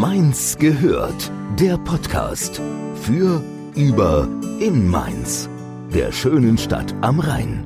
[0.00, 1.32] Mainz gehört.
[1.58, 2.60] Der Podcast
[3.00, 3.42] für,
[3.74, 4.28] über,
[4.60, 5.48] in Mainz.
[5.88, 7.64] Der schönen Stadt am Rhein.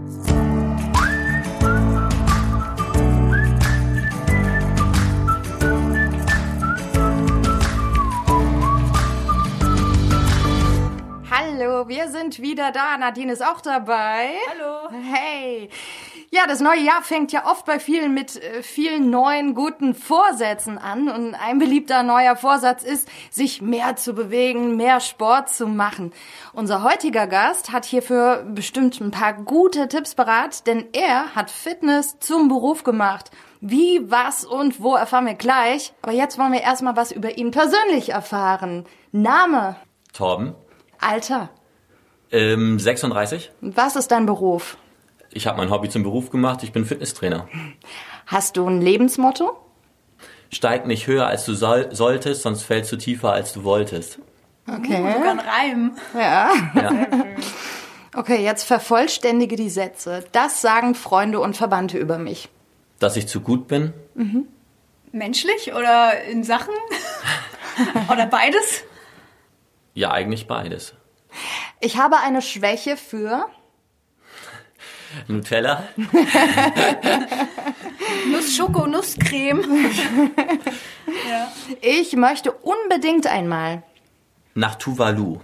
[11.29, 12.97] Hallo, wir sind wieder da.
[12.97, 14.35] Nadine ist auch dabei.
[14.51, 14.89] Hallo.
[15.13, 15.69] Hey.
[16.33, 20.79] Ja, das neue Jahr fängt ja oft bei vielen mit äh, vielen neuen guten Vorsätzen
[20.79, 21.09] an.
[21.09, 26.13] Und ein beliebter neuer Vorsatz ist, sich mehr zu bewegen, mehr Sport zu machen.
[26.53, 32.21] Unser heutiger Gast hat hierfür bestimmt ein paar gute Tipps parat, denn er hat Fitness
[32.21, 33.33] zum Beruf gemacht.
[33.61, 35.93] Wie, was und wo erfahren wir gleich.
[36.03, 38.87] Aber jetzt wollen wir erstmal was über ihn persönlich erfahren.
[39.11, 39.75] Name,
[40.13, 40.55] Torben,
[41.01, 41.51] Alter.
[42.31, 43.51] ähm, 36.
[43.61, 44.77] Was ist dein Beruf?
[45.33, 46.63] Ich habe mein Hobby zum Beruf gemacht.
[46.63, 47.49] Ich bin Fitnesstrainer.
[48.27, 49.57] Hast du ein Lebensmotto?
[50.51, 54.19] Steig nicht höher, als du soll, solltest, sonst fällst du tiefer, als du wolltest.
[54.67, 54.97] Okay.
[54.97, 55.97] Sogar ein Reim.
[56.15, 56.51] Ja.
[56.75, 57.07] Ja.
[58.17, 60.25] Okay, jetzt vervollständige die Sätze.
[60.33, 62.49] Das sagen Freunde und Verwandte über mich.
[62.99, 63.93] Dass ich zu gut bin,
[65.13, 66.75] Menschlich oder in Sachen?
[68.13, 68.85] oder beides?
[69.95, 70.95] ja eigentlich beides.
[71.81, 73.47] Ich habe eine Schwäche für.
[75.29, 75.85] Nutella,
[78.31, 79.63] Nuss, Schoko, Nusscreme.
[81.29, 81.53] ja.
[81.81, 83.83] Ich möchte unbedingt einmal.
[84.55, 85.39] nach Tuvalu.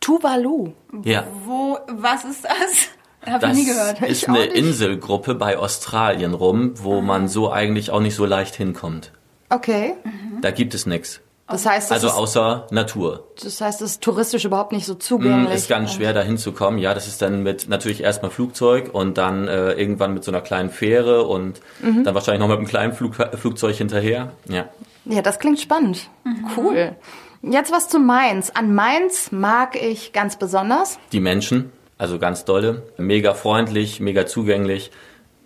[0.00, 0.72] Tuvalu.
[1.04, 2.88] Ja, Wo, was ist das?
[3.32, 4.02] Hab das ich nie gehört.
[4.02, 4.44] ist Ich eine.
[4.44, 9.12] Inselgruppe bei Australien rum, wo man so eigentlich auch nicht so leicht hinkommt.
[9.48, 9.94] Okay.
[10.40, 11.20] Da gibt es nichts.
[11.48, 13.24] Das heißt, das, Also ist, außer Natur.
[13.42, 15.54] das heißt, es ist touristisch überhaupt nicht so Mm, zugänglich.
[15.54, 16.78] Ist ganz schwer da hinzukommen.
[16.80, 20.40] Ja, das ist dann mit natürlich erstmal Flugzeug und dann äh, irgendwann mit so einer
[20.40, 22.04] kleinen Fähre und Mhm.
[22.04, 24.32] dann wahrscheinlich noch mit einem kleinen Flug, Flugzeug hinterher.
[24.48, 24.66] Ja.
[25.04, 26.08] Ja, das klingt spannend.
[26.56, 26.94] Cool.
[27.42, 28.50] Jetzt was zu Mainz.
[28.50, 30.98] An Mainz mag ich ganz besonders.
[31.10, 34.90] Die Menschen, also ganz dolle, mega freundlich, mega zugänglich.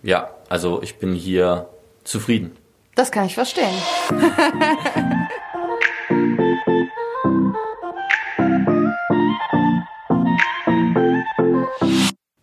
[0.03, 1.67] Ja, also ich bin hier
[2.03, 2.55] zufrieden.
[2.95, 3.73] Das kann ich verstehen.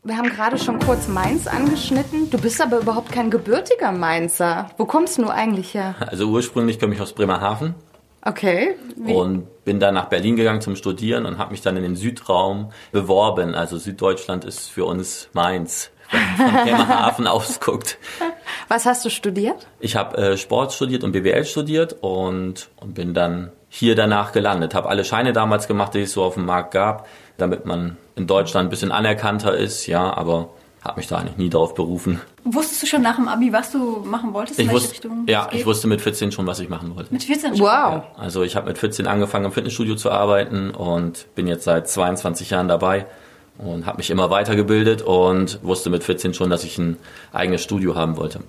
[0.06, 2.28] Wir haben gerade schon kurz Mainz angeschnitten.
[2.30, 4.68] Du bist aber überhaupt kein gebürtiger Mainzer.
[4.76, 5.94] Wo kommst du eigentlich her?
[5.98, 7.74] Also ursprünglich komme ich aus Bremerhaven
[8.26, 8.74] Okay.
[8.96, 9.12] Wie?
[9.12, 12.70] und bin dann nach Berlin gegangen zum Studieren und habe mich dann in den Südraum
[12.92, 13.54] beworben.
[13.54, 17.98] Also Süddeutschland ist für uns Mainz, wenn man von Bremerhaven ausguckt.
[18.68, 19.66] Was hast du studiert?
[19.80, 24.74] Ich habe äh, Sport studiert und BWL studiert und, und bin dann hier danach gelandet.
[24.74, 28.26] Habe alle Scheine damals gemacht, die es so auf dem Markt gab, damit man in
[28.26, 30.50] Deutschland ein bisschen anerkannter ist, ja, aber
[30.84, 32.20] habe mich da eigentlich nie darauf berufen.
[32.44, 34.58] Wusstest du schon nach dem Abi, was du machen wolltest?
[34.58, 37.12] in Ich welche wusste, Richtung ja, ich wusste mit 14 schon, was ich machen wollte.
[37.12, 37.66] Mit 14 schon.
[37.66, 38.02] Wow.
[38.16, 42.50] Also ich habe mit 14 angefangen im Fitnessstudio zu arbeiten und bin jetzt seit 22
[42.50, 43.06] Jahren dabei
[43.56, 46.98] und habe mich immer weitergebildet und wusste mit 14 schon, dass ich ein
[47.32, 48.40] eigenes Studio haben wollte.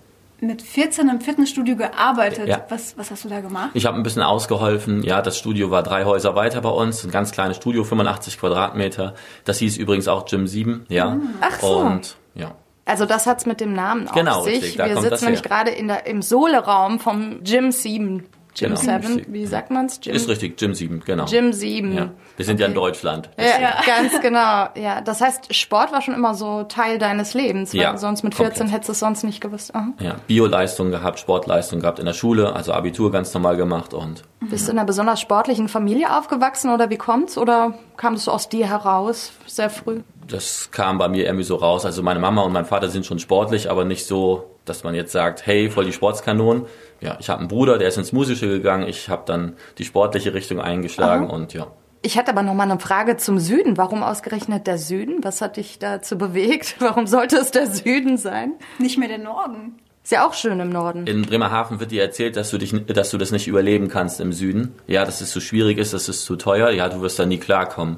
[0.46, 2.48] Mit 14 im Fitnessstudio gearbeitet.
[2.48, 2.66] Ja.
[2.70, 3.72] Was, was hast du da gemacht?
[3.74, 5.04] Ich habe ein bisschen ausgeholfen.
[5.04, 7.04] Ja, das Studio war drei Häuser weiter bei uns.
[7.04, 9.14] Ein ganz kleines Studio, 85 Quadratmeter.
[9.44, 10.86] Das hieß übrigens auch Gym 7.
[10.90, 11.18] Ja.
[11.42, 11.78] Ach so.
[11.78, 12.52] Und ja.
[12.88, 14.56] Also das hat's mit dem Namen Genau, auf sich.
[14.62, 15.50] richtig, da Wir kommt das sitzen nämlich her.
[15.50, 18.24] gerade in der, im Sohleraum vom Gym 7.
[18.58, 18.80] Gym Genau.
[18.80, 20.00] 7, Gym wie sagt man's?
[20.00, 21.26] Gym, Ist richtig, Gym 7, genau.
[21.26, 21.94] Gym 7.
[21.94, 22.10] Ja.
[22.38, 23.30] Wir sind ja in Deutschland.
[23.38, 23.76] Ja, Ja.
[23.86, 24.68] ganz genau.
[24.76, 28.34] Ja, das heißt, Sport war schon immer so Teil deines Lebens, weil Ja, sonst mit
[28.34, 28.74] 14 komplett.
[28.74, 29.76] hättest du es sonst nicht gewusst.
[29.76, 29.88] Aha.
[30.00, 34.68] Ja, Bioleistung gehabt, Sportleistung gehabt in der Schule, also Abitur ganz normal gemacht und Bist
[34.68, 37.38] du in einer besonders sportlichen Familie aufgewachsen oder wie kommt's?
[37.38, 40.02] Oder kam das so aus dir heraus sehr früh?
[40.28, 41.86] das kam bei mir irgendwie so raus.
[41.86, 45.12] Also meine Mama und mein Vater sind schon sportlich, aber nicht so, dass man jetzt
[45.12, 46.66] sagt, hey, voll die Sportskanonen.
[47.02, 48.88] Ja, ich habe einen Bruder, der ist ins Musische gegangen.
[48.88, 51.68] Ich habe dann die sportliche Richtung eingeschlagen und ja.
[52.02, 53.78] Ich hatte aber noch mal eine Frage zum Süden.
[53.78, 55.24] Warum ausgerechnet der Süden?
[55.24, 56.76] Was hat dich dazu bewegt?
[56.80, 58.54] Warum sollte es der Süden sein?
[58.78, 59.80] Nicht mehr der Norden.
[60.04, 61.08] Ist ja auch schön im Norden.
[61.08, 64.34] In Bremerhaven wird dir erzählt, dass du dich, dass du das nicht überleben kannst im
[64.34, 64.76] Süden.
[64.86, 66.70] Ja, dass es zu schwierig ist, dass es zu teuer.
[66.70, 67.98] Ja, du wirst da nie klarkommen.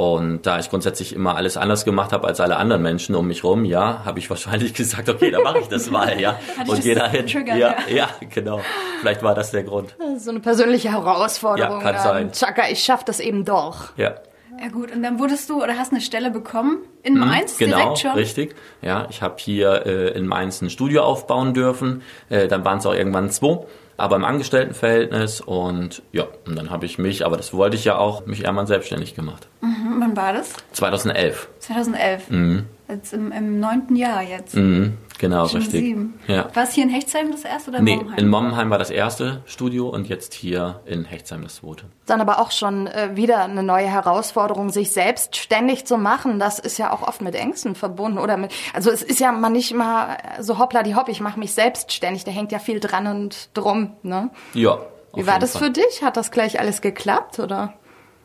[0.00, 3.44] Und da ich grundsätzlich immer alles anders gemacht habe als alle anderen Menschen um mich
[3.44, 6.38] rum, ja, habe ich wahrscheinlich gesagt, okay, dann mache ich das mal, ja.
[6.66, 7.26] Und das dahin.
[7.26, 7.94] getriggert, Ja, ja.
[7.94, 8.60] ja, genau.
[9.00, 9.94] Vielleicht war das der Grund.
[10.16, 11.80] So eine persönliche Herausforderung.
[11.82, 12.22] Ja, kann sein.
[12.28, 13.96] Ähm, Chaka, ich schaff das eben doch.
[13.96, 14.14] Ja.
[14.60, 17.98] Ja gut, und dann wurdest du oder hast eine Stelle bekommen in Mainz Genau, direkt
[17.98, 18.10] schon?
[18.12, 18.54] richtig.
[18.82, 22.02] Ja, ich habe hier äh, in Mainz ein Studio aufbauen dürfen.
[22.28, 23.60] Äh, dann waren es auch irgendwann zwei,
[24.00, 25.40] aber im Angestelltenverhältnis.
[25.40, 28.66] Und ja, und dann habe ich mich, aber das wollte ich ja auch, mich irgendwann
[28.66, 29.48] selbstständig gemacht.
[29.60, 30.54] Mhm, Wann war das?
[30.72, 31.48] 2011.
[31.60, 32.30] 2011.
[32.30, 32.66] Mhm.
[32.88, 34.54] Jetzt im, im neunten Jahr jetzt.
[34.56, 34.96] Mhm.
[35.20, 35.82] Genau, Schon richtig.
[35.82, 36.18] sieben.
[36.28, 36.48] Ja.
[36.54, 38.18] War es hier in Hechtsheim das erste oder in Nee, Momheim?
[38.18, 41.84] in Mommenheim war das erste Studio und jetzt hier in Hechtsheim das zweite.
[42.06, 46.38] Dann aber auch schon äh, wieder eine neue Herausforderung, sich selbstständig zu machen.
[46.38, 49.52] Das ist ja auch oft mit Ängsten verbunden oder mit, also es ist ja man
[49.52, 52.24] nicht mal so hoppla die hopp, ich mache mich selbstständig.
[52.24, 53.92] Da hängt ja viel dran und drum.
[54.02, 54.30] Ne?
[54.54, 54.78] Ja.
[55.14, 56.02] Wie war das für dich?
[56.02, 57.74] Hat das gleich alles geklappt oder?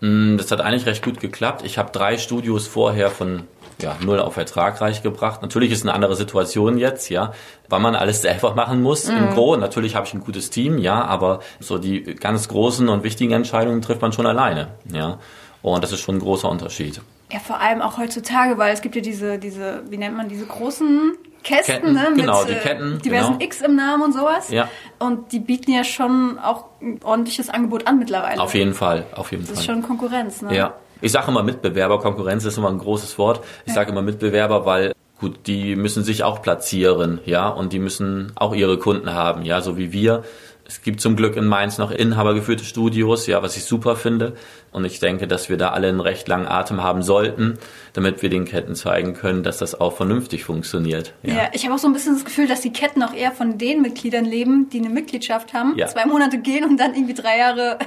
[0.02, 1.64] Das hat eigentlich recht gut geklappt.
[1.66, 3.48] Ich habe drei Studios vorher von
[3.82, 5.42] ja, null auf ertragreich gebracht.
[5.42, 7.34] Natürlich ist eine andere Situation jetzt, ja,
[7.70, 9.58] weil man alles selber machen muss im Gro.
[9.58, 13.82] Natürlich habe ich ein gutes Team, ja, aber so die ganz großen und wichtigen Entscheidungen
[13.82, 15.20] trifft man schon alleine, ja.
[15.62, 17.02] Und das ist schon ein großer Unterschied.
[17.32, 20.46] Ja, vor allem auch heutzutage, weil es gibt ja diese, diese, wie nennt man diese
[20.46, 22.14] großen Kästen, Ketten, ne?
[22.16, 23.46] genau, mit die äh, Ketten, diversen genau.
[23.46, 24.50] X im Namen und sowas.
[24.52, 24.68] Ja.
[25.00, 28.40] Und die bieten ja schon auch ein ordentliches Angebot an mittlerweile.
[28.42, 29.60] Auf jeden Fall, auf jeden Das Fall.
[29.60, 30.56] ist schon Konkurrenz, ne?
[30.56, 30.74] Ja.
[31.02, 33.42] Ich sage immer Mitbewerber, Konkurrenz ist immer ein großes Wort.
[33.66, 38.32] Ich sage immer Mitbewerber, weil gut, die müssen sich auch platzieren, ja, und die müssen
[38.36, 40.24] auch ihre Kunden haben, ja, so wie wir.
[40.68, 44.34] Es gibt zum Glück in Mainz noch inhabergeführte Studios, ja, was ich super finde.
[44.76, 47.58] Und ich denke, dass wir da alle einen recht langen Atem haben sollten,
[47.94, 51.14] damit wir den Ketten zeigen können, dass das auch vernünftig funktioniert.
[51.24, 53.58] Ja, ich habe auch so ein bisschen das Gefühl, dass die Ketten auch eher von
[53.58, 55.88] den Mitgliedern leben, die eine Mitgliedschaft haben, Ja.
[55.88, 57.80] zwei Monate gehen und dann irgendwie drei Jahre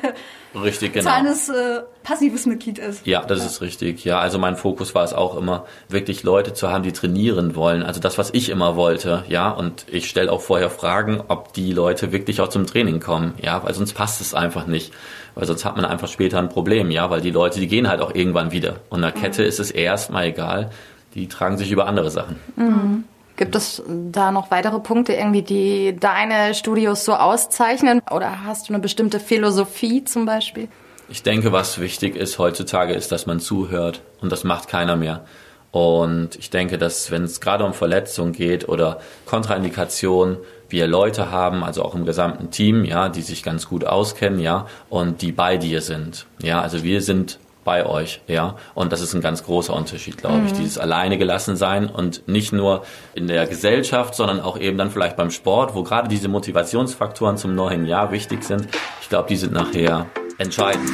[0.54, 1.04] Richtig, genau.
[1.04, 3.06] zahlendes äh, passives Mitglied ist.
[3.06, 4.04] Ja, das ist richtig.
[4.04, 7.82] Ja, also mein Fokus war es auch immer, wirklich Leute zu haben, die trainieren wollen.
[7.82, 9.24] Also das, was ich immer wollte.
[9.28, 13.34] Ja, und ich stelle auch vorher Fragen, ob die Leute wirklich auch zum Training kommen.
[13.42, 14.92] Ja, weil sonst passt es einfach nicht.
[15.38, 16.90] Weil sonst hat man einfach später ein Problem.
[16.90, 18.80] Ja, weil die Leute, die gehen halt auch irgendwann wieder.
[18.90, 20.70] Und einer Kette ist es erstmal egal.
[21.14, 23.04] Die tragen sich über andere Sachen.
[23.36, 28.02] Gibt es da noch weitere Punkte irgendwie, die deine Studios so auszeichnen?
[28.10, 30.66] Oder hast du eine bestimmte Philosophie zum Beispiel?
[31.08, 34.00] Ich denke, was wichtig ist heutzutage, ist, dass man zuhört.
[34.20, 35.24] Und das macht keiner mehr.
[35.70, 40.38] Und ich denke, dass wenn es gerade um Verletzungen geht oder Kontraindikationen,
[40.68, 44.66] wir Leute haben, also auch im gesamten Team, ja, die sich ganz gut auskennen, ja,
[44.90, 46.26] und die bei dir sind.
[46.42, 48.56] Ja, also wir sind bei euch, ja.
[48.74, 50.52] Und das ist ein ganz großer Unterschied, glaube ich.
[50.52, 52.82] Dieses alleine gelassen sein und nicht nur
[53.14, 57.54] in der Gesellschaft, sondern auch eben dann vielleicht beim Sport, wo gerade diese Motivationsfaktoren zum
[57.54, 58.68] neuen Jahr wichtig sind.
[59.02, 60.06] Ich glaube, die sind nachher
[60.38, 60.90] entscheidend.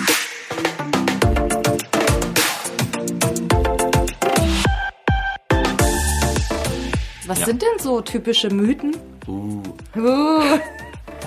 [7.26, 7.46] Was Ja.
[7.46, 8.96] sind denn so typische Mythen?
[9.26, 9.62] Uh.
[9.96, 10.58] Uh.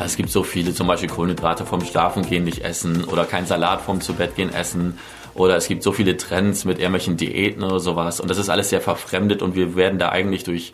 [0.03, 4.01] Es gibt so viele, zum Beispiel Kohlenhydrate vom Schlafengehen nicht essen oder kein Salat vom
[4.01, 4.99] Zubettgehen essen.
[5.33, 8.19] Oder es gibt so viele Trends mit irgendwelchen Diäten oder sowas.
[8.19, 10.73] Und das ist alles sehr verfremdet und wir werden da eigentlich durch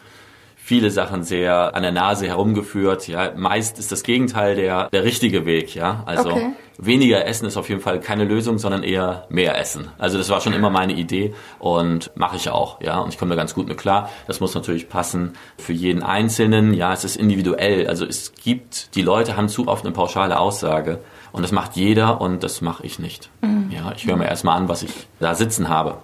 [0.65, 3.07] viele Sachen sehr an der Nase herumgeführt.
[3.10, 5.75] Ja, meist ist das Gegenteil der, der richtige Weg.
[5.75, 6.51] Ja, also Okay.
[6.77, 9.89] weniger essen ist auf jeden Fall keine Lösung, sondern eher mehr essen.
[9.98, 12.80] Also das war schon immer meine Idee und mache ich auch.
[12.81, 14.10] Ja, und ich komme da ganz gut mit klar.
[14.25, 16.74] Das muss natürlich passen für jeden Einzelnen.
[16.74, 17.88] Ja, es ist individuell.
[17.88, 21.00] Also es gibt, die Leute haben zu oft eine pauschale Aussage
[21.33, 23.30] und das macht jeder und das mache ich nicht.
[23.69, 25.98] Ja, ich höre mir erstmal an, was ich da sitzen habe.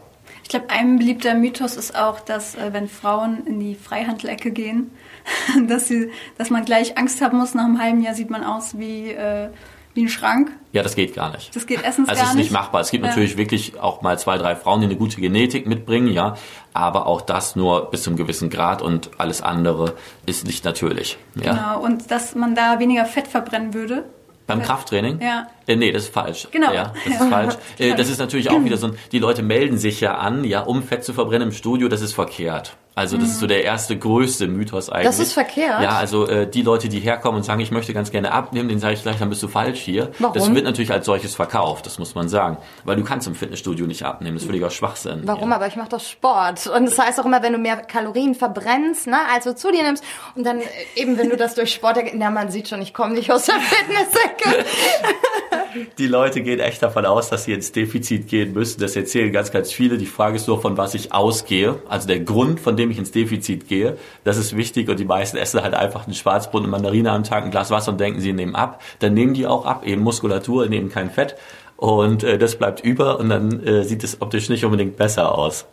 [0.51, 4.89] Ich glaube, ein beliebter Mythos ist auch, dass äh, wenn Frauen in die Freihandelecke gehen,
[5.67, 6.09] dass, sie,
[6.39, 9.49] dass man gleich Angst haben muss, nach einem halben Jahr sieht man aus wie, äh,
[9.93, 10.49] wie ein Schrank.
[10.71, 11.55] Ja, das geht gar nicht.
[11.55, 12.51] Das geht erstens Also es gar ist nicht nicht.
[12.51, 12.81] machbar.
[12.81, 13.11] Es gibt Ja.
[13.11, 16.35] natürlich wirklich auch mal zwei, drei Frauen, die eine gute Genetik mitbringen, ja.
[16.73, 19.93] Aber auch das nur bis zum gewissen Grad und alles andere
[20.25, 21.19] ist nicht natürlich.
[21.35, 21.51] Ja.
[21.53, 24.05] Genau, und dass man da weniger Fett verbrennen würde.
[24.49, 25.21] Beim Krafttraining?
[25.21, 25.47] Ja.
[25.67, 26.47] Äh, nee, das ist falsch.
[26.51, 26.73] Genau.
[26.73, 27.55] Ja, das ist falsch.
[27.79, 30.61] Äh, das ist natürlich auch wieder so ein, die Leute melden sich ja an, ja,
[30.61, 32.75] um Fett zu verbrennen im Studio, das ist verkehrt.
[32.99, 35.07] Also das ist so der erste größte Mythos eigentlich.
[35.07, 35.81] Das ist verkehrt?
[35.81, 38.81] Ja, also äh, die Leute, die herkommen und sagen, ich möchte ganz gerne abnehmen, denen
[38.81, 40.11] sage ich gleich, dann bist du falsch hier.
[40.19, 40.33] Warum?
[40.33, 42.57] Das wird natürlich als solches verkauft, das muss man sagen.
[42.83, 45.21] Weil du kannst im Fitnessstudio nicht abnehmen, das ist völliger Schwachsinn.
[45.23, 45.49] Warum?
[45.49, 45.55] Ja.
[45.55, 46.67] Aber ich mache doch Sport.
[46.67, 49.83] Und das heißt auch immer, wenn du mehr Kalorien verbrennst, ne, als du zu dir
[49.83, 50.03] nimmst,
[50.35, 50.65] und dann äh,
[50.97, 53.61] eben, wenn du das durch Sport, na, man sieht schon, ich komme nicht aus der
[53.61, 54.65] Fitnessecke.
[55.97, 58.79] Die Leute gehen echt davon aus, dass sie ins Defizit gehen müssen.
[58.81, 59.97] Das erzählen ganz, ganz viele.
[59.97, 61.81] Die Frage ist nur, von was ich ausgehe.
[61.87, 63.97] Also der Grund, von dem ich ins Defizit gehe.
[64.23, 64.89] Das ist wichtig.
[64.89, 67.91] Und die meisten essen halt einfach einen Schwarzbrot, eine Mandarine am Tag, ein Glas Wasser
[67.91, 68.81] und denken, sie nehmen ab.
[68.99, 71.35] Dann nehmen die auch ab, eben Muskulatur, nehmen kein Fett.
[71.77, 75.65] Und äh, das bleibt über und dann äh, sieht es optisch nicht unbedingt besser aus.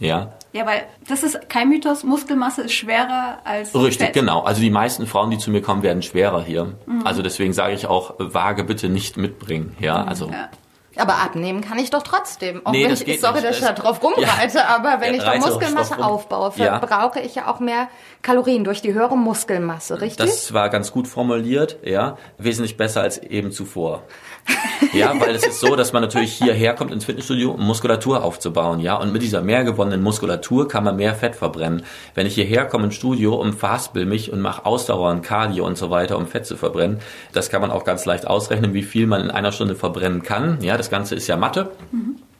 [0.00, 0.32] Ja.
[0.52, 2.02] Ja, weil das ist kein Mythos.
[2.02, 4.12] Muskelmasse ist schwerer als Richtig, Fett.
[4.14, 4.40] genau.
[4.42, 6.74] Also die meisten Frauen, die zu mir kommen, werden schwerer hier.
[7.04, 9.76] Also deswegen sage ich auch, Waage bitte nicht mitbringen.
[9.80, 10.48] Ja, also Ja.
[10.96, 12.64] Aber abnehmen kann ich doch trotzdem.
[12.64, 13.44] Auch Nee, wenn das ich, sorry, nicht.
[13.46, 14.66] dass ich da drauf rumreite, Ja.
[14.68, 16.78] aber wenn Ja, ich auch Muskelmasse aufbaue, Ja.
[16.78, 17.88] verbrauche ich ja auch mehr
[18.22, 20.26] Kalorien durch die höhere Muskelmasse, richtig?
[20.26, 22.16] Das war ganz gut formuliert, ja.
[22.38, 24.02] Wesentlich besser als eben zuvor.
[24.92, 28.78] Ja, weil es ist so, dass man natürlich hierher kommt ins Fitnessstudio, um Muskulatur aufzubauen,
[28.78, 28.96] ja.
[28.96, 31.82] Und mit dieser mehr gewonnenen Muskulatur kann man mehr Fett verbrennen.
[32.14, 35.76] Wenn ich hierher komme ins Studio und verhaspel mich und mache Ausdauer und Cardio und
[35.76, 37.00] so weiter, um Fett zu verbrennen,
[37.32, 40.58] das kann man auch ganz leicht ausrechnen, wie viel man in einer Stunde verbrennen kann.
[40.62, 41.72] Ja, das Ganze ist ja Mathe.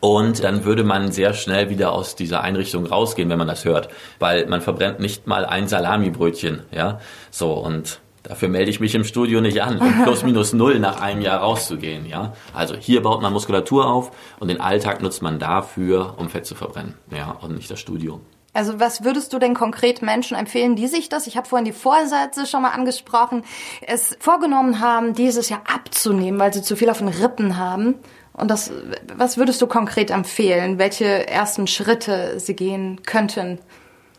[0.00, 3.88] Und dann würde man sehr schnell wieder aus dieser Einrichtung rausgehen, wenn man das hört.
[4.18, 7.00] Weil man verbrennt nicht mal ein Salamibrötchen, ja.
[7.30, 11.00] So, und dafür melde ich mich im Studio nicht an, um plus minus null nach
[11.00, 12.32] einem Jahr rauszugehen, ja.
[12.52, 16.56] Also hier baut man Muskulatur auf und den Alltag nutzt man dafür, um Fett zu
[16.56, 18.20] verbrennen, ja, und nicht das Studio.
[18.54, 21.72] Also was würdest du denn konkret Menschen empfehlen, die sich das, ich habe vorhin die
[21.72, 23.44] Vorsätze schon mal angesprochen,
[23.86, 27.96] es vorgenommen haben, dieses Jahr abzunehmen, weil sie zu viel auf den Rippen haben?
[28.32, 28.72] Und das,
[29.16, 33.58] was würdest du konkret empfehlen, welche ersten Schritte sie gehen könnten?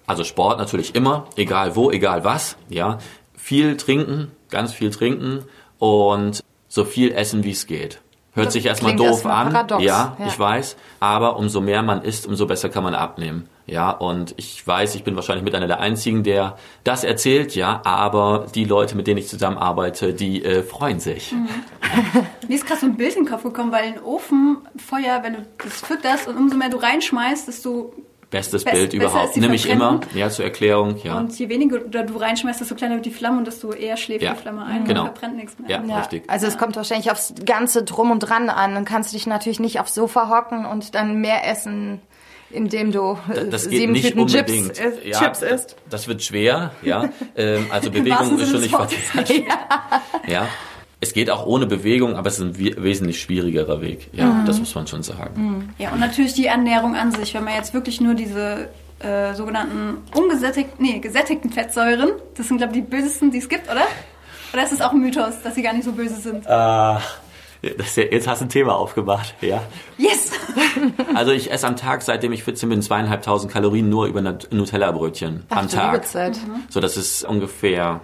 [0.05, 2.99] Also Sport natürlich immer, egal wo, egal was, ja.
[3.45, 5.43] Viel trinken, ganz viel trinken
[5.77, 8.01] und so viel essen, wie es geht.
[8.33, 10.25] Hört Das sich erstmal doof erstmal an, paradox, ja, ja.
[10.25, 13.47] ich weiß, aber umso mehr man isst, umso besser kann man abnehmen.
[13.67, 17.81] Ja, und ich weiß, ich bin wahrscheinlich mit einer der einzigen, der das erzählt, ja,
[17.83, 21.31] aber die Leute, mit denen ich zusammenarbeite, die äh, freuen sich.
[21.31, 21.47] Mhm.
[22.47, 25.45] Mir ist gerade so ein Bild in den Kopf gekommen, weil ein Ofenfeuer, wenn du
[25.59, 27.93] das fütterst und umso mehr du reinschmeißt, desto
[28.29, 29.35] Bestes Best- Bild überhaupt.
[29.35, 31.17] die Nimm ich immer, ja, zur Erklärung, ja.
[31.17, 34.23] und je weniger oder du reinschmeißt, desto kleiner wird die Flamme und desto eher schläft
[34.23, 35.01] Ja, die Flamme ein genau.
[35.01, 35.81] und verbrennt nichts mehr.
[35.87, 35.99] Ja.
[35.99, 36.23] Richtig.
[36.27, 38.73] Also es kommt wahrscheinlich aufs ganze Drum und Dran an.
[38.73, 42.01] Dann kannst du dich natürlich nicht aufs Sofa hocken und dann mehr essen,
[42.49, 45.75] indem du äh, das geht sieben nicht Tüten Chips, äh, ja, Chips das, isst.
[45.89, 47.09] das wird schwer, ja.
[47.35, 49.45] Ähm, also Bewegung ist schon nicht verkehrt.
[50.27, 50.47] Ja.
[51.05, 54.09] Es geht auch ohne Bewegung, aber es ist ein we- wesentlich schwierigerer Weg.
[54.11, 54.45] Ja, Mhm.
[54.45, 55.71] das muss man schon sagen.
[55.77, 57.33] Ja, und natürlich die Ernährung an sich.
[57.35, 58.69] Wenn man jetzt wirklich nur diese
[59.01, 63.69] äh, sogenannten ungesättigten, nee, gesättigten Fettsäuren, das sind, glaube ich, die bösesten, die es gibt,
[63.69, 63.83] oder?
[64.53, 66.47] Oder ist es auch ein Mythos, dass sie gar nicht so böse sind?
[66.49, 67.01] Ah,
[67.77, 69.61] das, jetzt hast du ein Thema aufgemacht, ja.
[69.97, 70.31] Yes!
[71.13, 75.43] Also ich esse am Tag, seitdem ich 14 bin, zweieinhalbtausend Kalorien nur über Nut- Nutella-Brötchen
[75.49, 76.05] am Tag.
[76.07, 76.37] Zeit.
[76.69, 77.99] So, das ist ungefähr,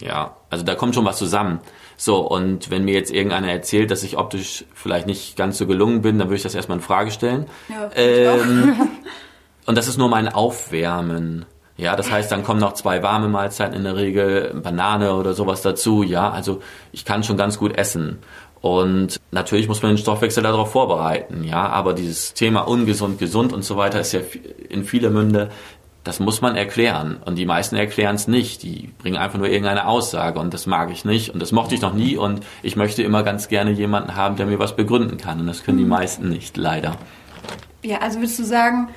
[0.00, 1.58] ja, also da kommt schon was zusammen.
[2.00, 6.00] So, und wenn mir jetzt irgendeiner erzählt, dass ich optisch vielleicht nicht ganz so gelungen
[6.00, 7.46] bin, dann würde ich das erstmal in Frage stellen.
[7.68, 8.88] Ja, ähm,
[9.66, 11.44] und das ist nur mein Aufwärmen.
[11.76, 15.60] Ja, das heißt, dann kommen noch zwei warme Mahlzeiten in der Regel, Banane oder sowas
[15.62, 16.04] dazu.
[16.04, 16.60] Ja, also
[16.92, 18.18] ich kann schon ganz gut essen.
[18.60, 21.44] Und natürlich muss man den Stoffwechsel darauf vorbereiten.
[21.44, 24.20] Ja, aber dieses Thema ungesund, gesund und so weiter ist ja
[24.68, 25.50] in viele Münde
[26.08, 27.18] das muss man erklären.
[27.22, 28.62] Und die meisten erklären es nicht.
[28.62, 31.82] Die bringen einfach nur irgendeine Aussage und das mag ich nicht und das mochte ich
[31.82, 35.38] noch nie und ich möchte immer ganz gerne jemanden haben, der mir was begründen kann.
[35.38, 36.96] Und das können die meisten nicht, leider.
[37.84, 38.88] Ja, also würdest du sagen,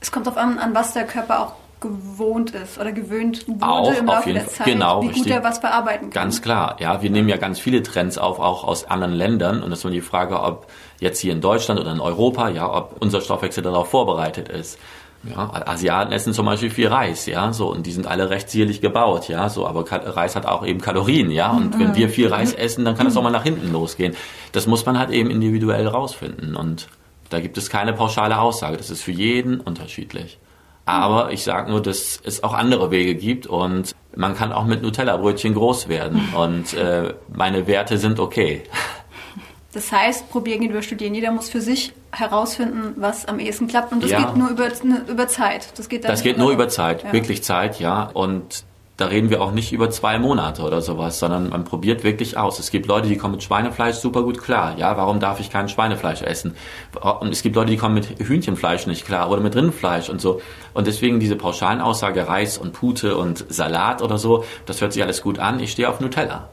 [0.00, 3.94] es kommt darauf an, an was der Körper auch gewohnt ist oder gewöhnt wurde Auch,
[3.94, 4.46] im auf Laufe der.
[4.46, 5.32] Zeit, Genau, wie gut richtig.
[5.32, 6.22] er was verarbeiten kann.
[6.22, 7.02] Ganz klar, ja.
[7.02, 9.62] Wir nehmen ja ganz viele Trends auf, auch aus anderen Ländern.
[9.62, 10.68] Und das ist nur die Frage, ob
[10.98, 14.78] jetzt hier in Deutschland oder in Europa, ja, ob unser Stoffwechsel darauf vorbereitet ist.
[15.28, 18.80] Ja, Asiaten essen zum Beispiel viel Reis, ja, so, und die sind alle recht zierlich
[18.80, 22.52] gebaut, ja, so, aber Reis hat auch eben Kalorien, ja, und wenn wir viel Reis
[22.52, 24.14] essen, dann kann das auch mal nach hinten losgehen.
[24.52, 26.88] Das muss man halt eben individuell rausfinden und
[27.30, 30.38] da gibt es keine pauschale Aussage, das ist für jeden unterschiedlich.
[30.86, 34.82] Aber ich sage nur, dass es auch andere Wege gibt und man kann auch mit
[34.82, 38.62] Nutella-Brötchen groß werden und äh, meine Werte sind okay.
[39.72, 41.14] Das heißt, probieren geht über studieren.
[41.14, 43.92] Jeder muss für sich herausfinden, was am ehesten klappt.
[43.92, 44.20] Und das Ja.
[44.24, 45.68] geht nur über, ne, über Zeit.
[45.78, 47.12] Das geht, Das geht nur über Zeit, Ja.
[47.12, 48.10] wirklich Zeit, ja.
[48.12, 48.64] Und
[48.96, 52.60] da reden wir auch nicht über zwei Monate oder sowas, sondern man probiert wirklich aus.
[52.60, 54.74] Es gibt Leute, die kommen mit Schweinefleisch super gut klar.
[54.78, 56.54] Ja, warum darf ich kein Schweinefleisch essen?
[57.20, 60.40] Und es gibt Leute, die kommen mit Hühnchenfleisch nicht klar oder mit Rindfleisch und so.
[60.74, 65.02] Und deswegen diese pauschalen Aussage Reis und Pute und Salat oder so, das hört sich
[65.02, 65.58] alles gut an.
[65.58, 66.50] Ich stehe auf Nutella.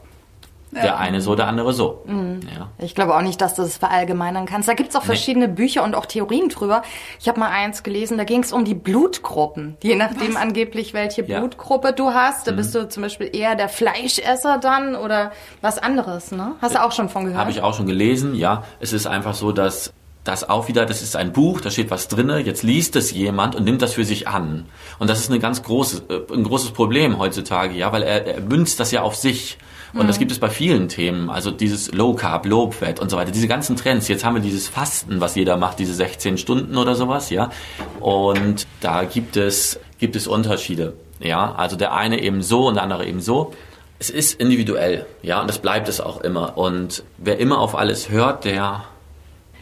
[0.74, 2.02] Der eine so, der andere so.
[2.08, 2.70] Ja.
[2.78, 4.68] Ich glaube auch nicht, dass du das verallgemeinern kannst.
[4.68, 6.82] Da gibt's auch verschiedene Bücher und auch Theorien drüber.
[7.20, 9.76] Ich habe mal eins gelesen, da ging's um die Blutgruppen.
[9.82, 11.38] Je nachdem angeblich, welche Ja.
[11.38, 11.42] Mhm.
[11.42, 12.46] Blutgruppe du hast.
[12.46, 16.32] Da bist du zum Beispiel eher der Fleischesser dann oder was anderes.
[16.32, 16.52] Ne?
[16.62, 17.38] Hast du auch schon von gehört?
[17.40, 18.64] Habe ich auch schon gelesen, ja.
[18.80, 19.92] Es ist einfach so, dass
[20.24, 23.56] das auch wieder, das ist ein Buch, da steht was drinne, jetzt liest es jemand
[23.56, 24.66] und nimmt das für sich an.
[25.00, 28.40] Und das ist eine ganz große, äh, ein großes Problem heutzutage, ja, weil er, er
[28.40, 29.58] münzt das ja auf sich.
[29.94, 33.16] Und das gibt es bei vielen Themen, also dieses Low Carb, Low Fat und so
[33.16, 34.08] weiter, diese ganzen Trends.
[34.08, 37.50] Jetzt haben wir dieses Fasten, was jeder macht, diese 16 Stunden oder sowas, ja.
[38.00, 41.54] Und da gibt es, gibt es Unterschiede, ja.
[41.54, 43.52] Also der eine eben so und der andere eben so.
[43.98, 46.56] Es ist individuell, ja, und das bleibt es auch immer.
[46.56, 48.84] Und wer immer auf alles hört, der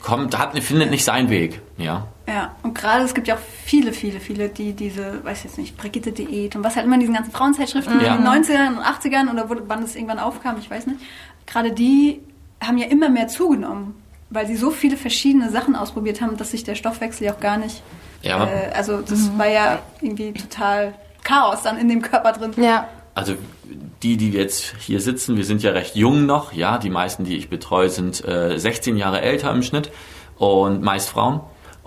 [0.01, 2.07] kommt, hat, findet nicht seinen Weg, ja.
[2.33, 5.59] Ja, und gerade es gibt ja auch viele, viele, viele, die diese, weiß ich jetzt
[5.59, 8.15] nicht, Brigitte Diät und was halt immer in diesen ganzen Frauenzeitschriften Ja.
[8.15, 11.01] in den 90ern und 80ern oder wo, wann es irgendwann aufkam, ich weiß nicht.
[11.47, 12.21] Gerade die
[12.63, 13.97] haben ja immer mehr zugenommen,
[14.31, 17.57] weil sie so viele verschiedene Sachen ausprobiert haben, dass sich der Stoffwechsel ja auch gar
[17.57, 17.83] nicht,
[18.23, 20.95] Ja, äh, also das war ja irgendwie total
[21.25, 22.53] Chaos dann in dem Körper drin.
[22.63, 22.87] Ja.
[23.15, 23.35] Also
[24.05, 27.37] die, die jetzt hier sitzen, wir sind ja recht jung noch, ja, die meisten, die
[27.37, 29.91] ich betreue, sind äh, 16 Jahre älter im Schnitt
[30.39, 31.41] und meist Frauen.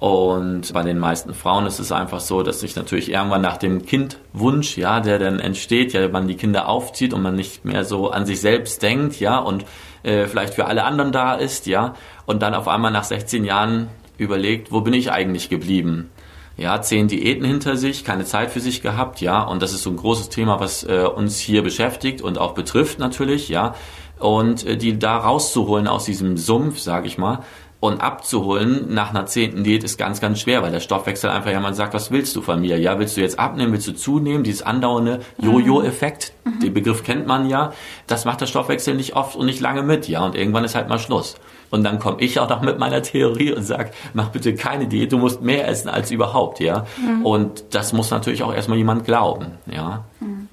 [0.03, 3.85] Und bei den meisten Frauen ist es einfach so, dass sich natürlich irgendwann nach dem
[3.85, 8.09] Kindwunsch, ja, der dann entsteht, ja, man die Kinder aufzieht und man nicht mehr so
[8.09, 9.63] an sich selbst denkt, ja, und
[10.03, 11.93] äh, vielleicht für alle anderen da ist, ja,
[12.25, 16.09] und dann auf einmal nach 16 Jahren überlegt, wo bin ich eigentlich geblieben?
[16.55, 19.89] ja, zehn Diäten hinter sich, keine Zeit für sich gehabt, ja, und das ist so
[19.89, 23.73] ein großes Thema, was äh, uns hier beschäftigt und auch betrifft natürlich, ja,
[24.19, 27.39] und äh, die da rauszuholen aus diesem Sumpf, sage ich mal,
[27.83, 31.59] und abzuholen nach einer zehnten Diät ist ganz, ganz schwer, weil der Stoffwechsel einfach ja
[31.59, 32.79] man sagt, was willst du von mir?
[32.79, 34.45] Ja, willst du jetzt abnehmen, willst du zunehmen?
[34.45, 37.73] Dieses andauernde Jojo-Effekt, den Begriff kennt man ja,
[38.07, 40.87] das macht der Stoffwechsel nicht oft und nicht lange mit, ja, und irgendwann ist halt
[40.87, 41.35] mal Schluss.
[41.73, 45.11] Und dann komme ich auch noch mit meiner Theorie und sage, mach bitte keine Diät,
[45.11, 46.85] du musst mehr essen als überhaupt, ja.
[47.23, 50.03] Und das muss natürlich auch erstmal jemand glauben, ja.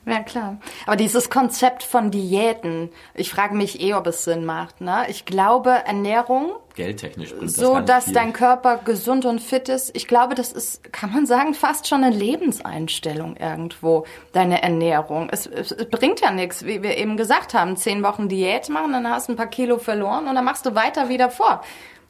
[0.06, 0.56] Ja, klar.
[0.86, 4.80] Aber dieses Konzept von Diäten, ich frage mich eh, ob es Sinn macht.
[4.80, 5.04] Ne?
[5.08, 8.14] Ich glaube, Ernährung, Geldtechnisch bringt das so ganz dass viel.
[8.14, 12.02] dein Körper gesund und fit ist, ich glaube, das ist, kann man sagen, fast schon
[12.02, 15.28] eine Lebenseinstellung irgendwo, deine Ernährung.
[15.30, 18.92] Es, es, es bringt ja nichts, wie wir eben gesagt haben, zehn Wochen Diät machen,
[18.92, 21.62] dann hast du ein paar Kilo verloren und dann machst du weiter wieder vor.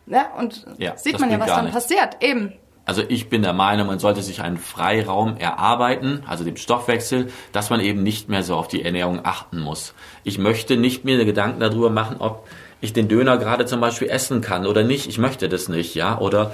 [0.06, 1.74] Ja, und Ja, sieht man ja, was dann nichts.
[1.74, 2.16] passiert.
[2.20, 2.52] Eben.
[2.84, 7.70] Also ich bin der Meinung, man sollte sich einen Freiraum erarbeiten, also dem Stoffwechsel, dass
[7.70, 9.94] man eben nicht mehr so auf die Ernährung achten muss.
[10.24, 12.48] Ich möchte nicht mir Gedanken darüber machen, ob
[12.80, 15.06] ich den Döner gerade zum Beispiel essen kann oder nicht.
[15.06, 16.18] Ich möchte das nicht, ja.
[16.18, 16.52] Oder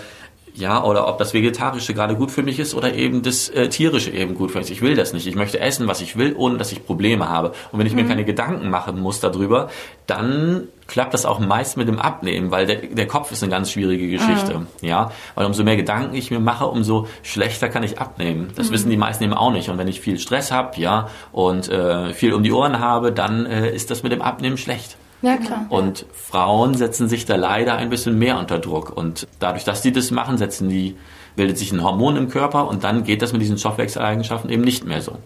[0.56, 4.10] ja, oder ob das Vegetarische gerade gut für mich ist oder eben das äh, Tierische
[4.10, 4.70] eben gut für mich.
[4.70, 5.26] Ich will das nicht.
[5.26, 7.52] Ich möchte essen, was ich will, ohne dass ich Probleme habe.
[7.72, 9.68] Und wenn ich mir keine Gedanken machen muss darüber,
[10.06, 13.70] dann klappt das auch meist mit dem Abnehmen, weil der, der Kopf ist eine ganz
[13.70, 14.66] schwierige Geschichte.
[14.80, 18.52] Ja, weil umso mehr Gedanken ich mir mache, umso schlechter kann ich abnehmen.
[18.56, 19.68] Das wissen die meisten eben auch nicht.
[19.68, 23.44] Und wenn ich viel Stress habe, ja, und äh, viel um die Ohren habe, dann
[23.44, 24.96] äh, ist das mit dem Abnehmen schlecht.
[25.22, 25.66] Ja, klar.
[25.70, 28.96] Und Frauen setzen sich da leider ein bisschen mehr unter Druck.
[28.96, 30.96] Und dadurch, dass die das machen, setzen die,
[31.36, 34.84] bildet sich ein Hormon im Körper und dann geht das mit diesen Stoffwechseleigenschaften eben nicht
[34.84, 35.18] mehr so.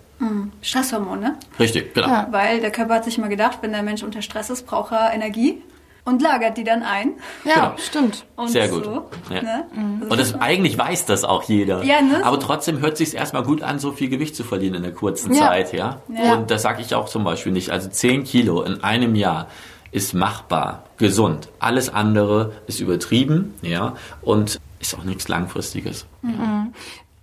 [0.63, 1.37] Stresshormon, ne?
[1.59, 2.09] Richtig, genau.
[2.09, 2.29] Ja.
[2.31, 5.13] Weil der Körper hat sich mal gedacht, wenn der Mensch unter Stress ist, braucht er
[5.15, 5.63] Energie
[6.05, 7.13] und lagert die dann ein.
[7.45, 7.73] Ja, Genau.
[7.79, 8.25] stimmt.
[8.37, 8.85] Und Sehr gut.
[8.85, 9.43] So, Ja.
[9.43, 9.65] ne?
[10.01, 11.83] Also Und das, eigentlich weiß das auch jeder.
[11.85, 12.25] Ja, ne?
[12.25, 15.33] Aber trotzdem hört sich erstmal gut an, so viel Gewicht zu verlieren in der kurzen
[15.35, 15.49] Ja.
[15.49, 16.01] Zeit, ja.
[16.09, 16.35] Ja.
[16.35, 17.71] Und das sage ich auch zum Beispiel nicht.
[17.71, 19.47] Also 10 Kilo in einem Jahr
[19.93, 21.49] ist machbar, gesund.
[21.59, 26.07] Alles andere ist übertrieben, ja, und ist auch nichts Langfristiges.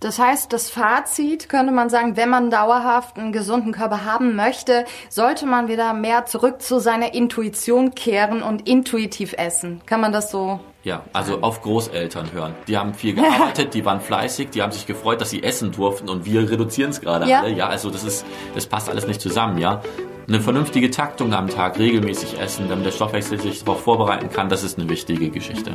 [0.00, 4.84] Das heißt, das Fazit könnte man sagen, wenn man dauerhaft einen gesunden Körper haben möchte,
[5.08, 9.80] sollte man wieder mehr zurück zu seiner Intuition kehren und intuitiv essen.
[9.86, 10.60] Kann man das so?
[10.84, 12.54] Ja, also auf Großeltern hören.
[12.68, 16.08] Die haben viel gearbeitet, die waren fleißig, die haben sich gefreut, dass sie essen durften
[16.08, 17.40] und wir reduzieren es gerade Ja.
[17.40, 17.50] alle.
[17.50, 19.82] Ja, also das ist, das passt alles nicht zusammen, ja.
[20.28, 24.62] Eine vernünftige Taktung am Tag, regelmäßig essen, damit der Stoffwechsel sich darauf vorbereiten kann, das
[24.62, 25.74] ist eine wichtige Geschichte.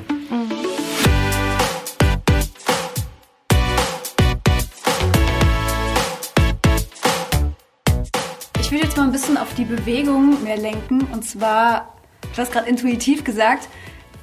[8.59, 11.07] Ich will jetzt mal ein bisschen auf die Bewegung mehr lenken.
[11.11, 13.67] Und zwar, du hast gerade intuitiv gesagt,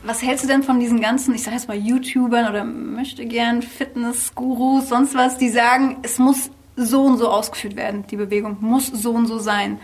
[0.04, 3.62] was hältst du denn von diesen ganzen, ich sag jetzt mal YouTubern oder möchte gern
[3.62, 8.86] Fitness-Gurus, sonst was, die sagen, es muss so und so ausgeführt werden, die Bewegung muss
[8.86, 9.80] so und so sein.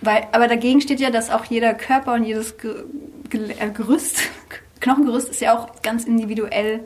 [0.00, 4.20] Weil, aber dagegen steht ja, dass auch jeder Körper und jedes äh, Gerüst,
[4.80, 6.80] Knochengerüst ist ja auch ganz individuell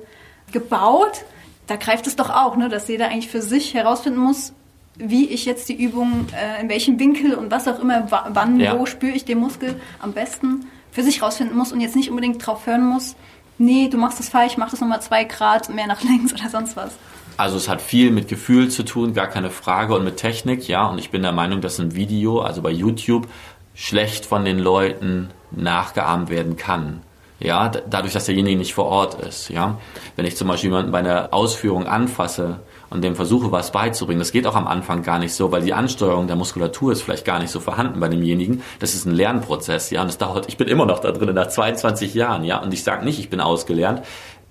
[0.53, 1.25] gebaut.
[1.67, 4.53] Da greift es doch auch, ne, dass jeder eigentlich für sich herausfinden muss,
[4.97, 8.59] wie ich jetzt die Übung, äh, in welchem Winkel und was auch immer, wa- wann,
[8.61, 8.79] Ja.
[8.79, 12.45] wo spüre ich den Muskel am besten für sich rausfinden muss und jetzt nicht unbedingt
[12.47, 13.15] drauf hören muss,
[13.59, 16.77] nee, du machst das falsch, mach das nochmal zwei Grad mehr nach links oder sonst
[16.77, 16.93] was.
[17.37, 20.87] Also es hat viel mit Gefühl zu tun, gar keine Frage, und mit Technik, ja.
[20.87, 23.27] Und ich bin der Meinung, dass ein Video, also bei YouTube,
[23.75, 27.03] schlecht von den Leuten nachgeahmt werden kann.
[27.41, 29.79] Ja, dadurch, dass derjenige nicht vor Ort ist, ja.
[30.15, 34.31] Wenn ich zum Beispiel jemanden bei einer Ausführung anfasse und dem versuche, was beizubringen, das
[34.31, 37.41] geht auch am Anfang gar nicht so, weil die Ansteuerung der Muskulatur ist vielleicht gar
[37.41, 38.63] nicht so vorhanden bei demjenigen.
[38.79, 40.03] Das ist ein Lernprozess, ja.
[40.03, 42.59] Und das dauert, ich bin immer noch da drin nach 22 Jahren, ja.
[42.59, 44.03] Und ich sage nicht, ich bin ausgelernt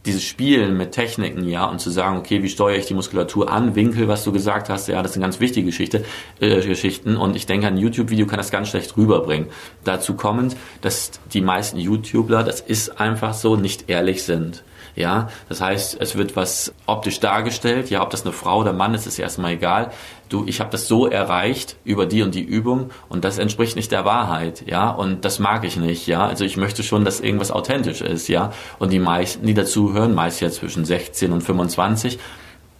[0.05, 3.75] dieses Spielen mit Techniken, ja, und zu sagen, okay, wie steuere ich die Muskulatur an,
[3.75, 6.03] Winkel, was du gesagt hast, ja, das sind ganz wichtige Geschichte,
[6.39, 7.17] äh, Geschichten.
[7.17, 9.47] Und ich denke, ein YouTube-Video kann das ganz schlecht rüberbringen.
[9.83, 14.63] Dazu kommend, dass die meisten YouTuber, das ist einfach so, nicht ehrlich sind.
[14.95, 17.89] Ja, das heißt, es wird was optisch dargestellt.
[17.89, 19.91] Ja, ob das eine Frau oder Mann ist, ist erstmal egal.
[20.29, 23.91] Du, ich habe das so erreicht über die und die Übung und das entspricht nicht
[23.91, 24.63] der Wahrheit.
[24.67, 26.07] Ja, und das mag ich nicht.
[26.07, 28.27] Ja, also ich möchte schon, dass irgendwas authentisch ist.
[28.27, 32.19] Ja, und die meisten, die dazu hören, meist ja zwischen 16 und 25,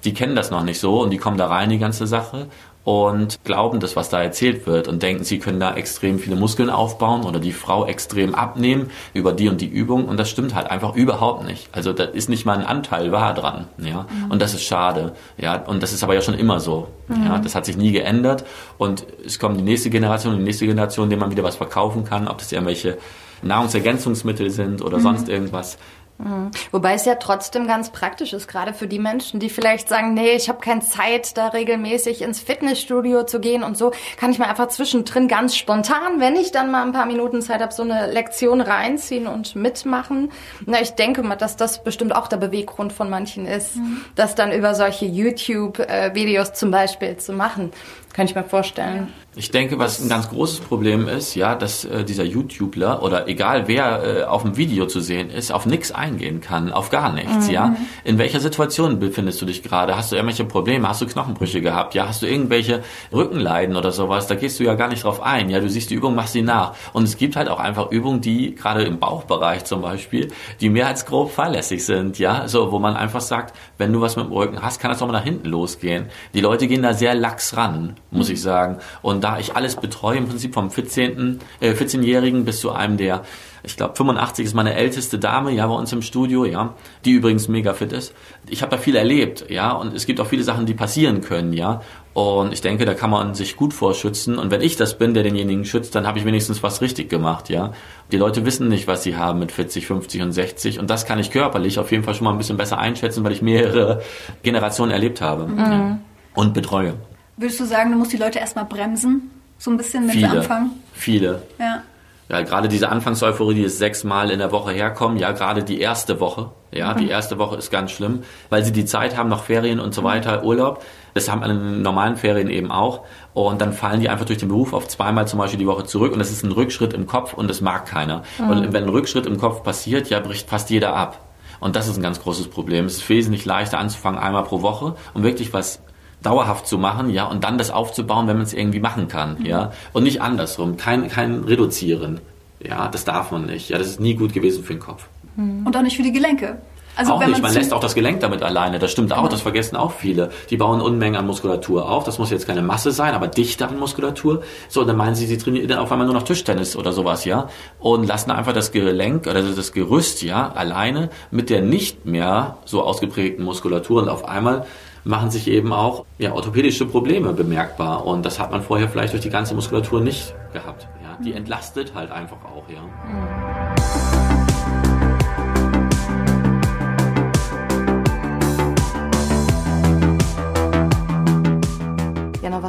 [0.04, 2.48] die kennen das noch nicht so und die kommen da rein, die ganze Sache
[2.84, 6.70] und glauben das, was da erzählt wird und denken, sie können da extrem viele Muskeln
[6.70, 10.70] aufbauen oder die Frau extrem abnehmen über die und die Übung und das stimmt halt
[10.70, 11.70] einfach überhaupt nicht.
[11.72, 14.32] Also da ist nicht mal ein Anteil wahr dran, ja, mhm.
[14.32, 17.26] und das ist schade, ja, und das ist aber ja schon immer so, mhm.
[17.26, 18.46] ja, das hat sich nie geändert
[18.78, 22.28] und es kommt die nächste Generation, die nächste Generation, denen man wieder was verkaufen kann,
[22.28, 22.98] ob das irgendwelche
[23.44, 25.04] Nahrungsergänzungsmittel sind oder mhm.
[25.04, 25.78] sonst irgendwas.
[26.24, 26.52] Mhm.
[26.72, 30.32] Wobei es ja trotzdem ganz praktisch ist, gerade für die Menschen, die vielleicht sagen, nee,
[30.32, 34.48] ich habe keine Zeit, da regelmäßig ins Fitnessstudio zu gehen und so, kann ich mir
[34.48, 38.12] einfach zwischendrin ganz spontan, wenn ich dann mal ein paar Minuten Zeit habe, so eine
[38.12, 40.32] Lektion reinziehen und mitmachen.
[40.66, 44.02] Na, ich denke mal, dass das bestimmt auch der Beweggrund von manchen ist, mhm.
[44.16, 47.72] das dann über solche YouTube-Videos zum Beispiel zu machen.
[48.14, 49.08] Kann ich mir vorstellen.
[49.34, 53.70] Ich denke, was ein ganz großes Problem ist, ja, dass äh, dieser YouTuber oder egal
[53.70, 57.48] wer äh, auf dem Video zu sehen ist, auf nichts eingehen kann, auf gar nichts,
[57.48, 57.54] mhm.
[57.54, 57.76] ja.
[58.04, 59.96] In welcher Situation befindest du dich gerade?
[59.96, 60.90] Hast du irgendwelche Probleme?
[60.90, 61.96] Hast du Knochenbrüche gehabt?
[61.96, 64.28] Ja, hast du irgendwelche Rückenleiden oder sowas?
[64.28, 65.50] Da gehst du ja gar nicht drauf ein.
[65.50, 66.76] Ja, du siehst die Übung, machst sie nach.
[66.92, 70.88] Und es gibt halt auch einfach Übungen, die gerade im Bauchbereich zum Beispiel, die mehr
[70.88, 74.34] als grob fahrlässig sind, ja, so wo man einfach sagt, wenn du was mit dem
[74.34, 76.08] Rücken hast, kann das auch mal nach hinten losgehen.
[76.34, 78.78] Die Leute gehen da sehr lax ran muss ich sagen.
[79.02, 81.40] Und da ich alles betreue, im Prinzip vom 14.
[81.60, 83.24] Äh, 14-Jährigen bis zu einem der,
[83.64, 87.48] ich glaube 85 ist meine älteste Dame, ja, bei uns im Studio, ja, die übrigens
[87.48, 88.14] mega fit ist.
[88.48, 91.54] Ich habe da viel erlebt, ja, und es gibt auch viele Sachen, die passieren können,
[91.54, 91.82] ja.
[92.14, 94.38] Und ich denke, da kann man sich gut vorschützen.
[94.38, 97.50] Und wenn ich das bin, der denjenigen schützt, dann habe ich wenigstens was richtig gemacht,
[97.50, 97.72] ja.
[98.12, 100.80] Die Leute wissen nicht, was sie haben mit 40, 50 und 60.
[100.80, 103.32] Und das kann ich körperlich auf jeden Fall schon mal ein bisschen besser einschätzen, weil
[103.32, 104.02] ich mehrere
[104.44, 105.58] Generationen erlebt habe mhm.
[105.58, 106.00] ja.
[106.34, 106.96] und betreue.
[107.42, 109.32] Würdest du sagen, du musst die Leute erstmal bremsen?
[109.58, 110.72] So ein bisschen, wenn viele, sie anfangen?
[110.94, 111.42] Viele.
[111.58, 111.82] Ja.
[112.30, 116.20] Ja, gerade diese Anfangseuphorie, die ist sechsmal in der Woche herkommen, ja, gerade die erste
[116.20, 117.00] Woche, ja, mhm.
[117.00, 120.04] die erste Woche ist ganz schlimm, weil sie die Zeit haben, noch Ferien und so
[120.04, 120.82] weiter, Urlaub,
[121.14, 123.02] das haben an normalen Ferien eben auch
[123.34, 126.14] und dann fallen die einfach durch den Beruf auf zweimal zum Beispiel die Woche zurück
[126.14, 128.24] und das ist ein Rückschritt im Kopf und das mag keiner.
[128.40, 128.50] Mhm.
[128.50, 131.20] Und wenn ein Rückschritt im Kopf passiert, ja, bricht fast jeder ab.
[131.60, 132.86] Und das ist ein ganz großes Problem.
[132.86, 135.82] Es ist wesentlich leichter anzufangen, einmal pro Woche und wirklich was
[136.24, 139.46] dauerhaft zu machen, ja, und dann das aufzubauen, wenn man es irgendwie machen kann, mhm.
[139.46, 142.20] ja, und nicht andersrum, kein, kein Reduzieren,
[142.64, 145.08] ja, das darf man nicht, ja, das ist nie gut gewesen für den Kopf.
[145.36, 145.66] Mhm.
[145.66, 146.58] Und auch nicht für die Gelenke.
[146.96, 149.30] Also auch nicht, man lässt auch das Gelenk damit alleine, das stimmt auch, genau.
[149.30, 150.30] das vergessen auch viele.
[150.50, 153.80] Die bauen Unmengen an Muskulatur auf, das muss jetzt keine Masse sein, aber dichter an
[153.80, 154.44] Muskulatur.
[154.68, 157.48] So, dann meinen sie, sie trainieren dann auf einmal nur noch Tischtennis oder sowas, ja,
[157.80, 162.84] und lassen einfach das Gelenk oder das Gerüst, ja, alleine mit der nicht mehr so
[162.84, 164.66] ausgeprägten Muskulatur und auf einmal
[165.04, 168.06] machen sich eben auch ja, orthopädische Probleme bemerkbar.
[168.06, 170.88] Und das hat man vorher vielleicht durch die ganze Muskulatur nicht gehabt.
[171.04, 171.18] Ja.
[171.24, 172.82] Die entlastet halt einfach auch, ja.
[173.08, 173.81] Ja,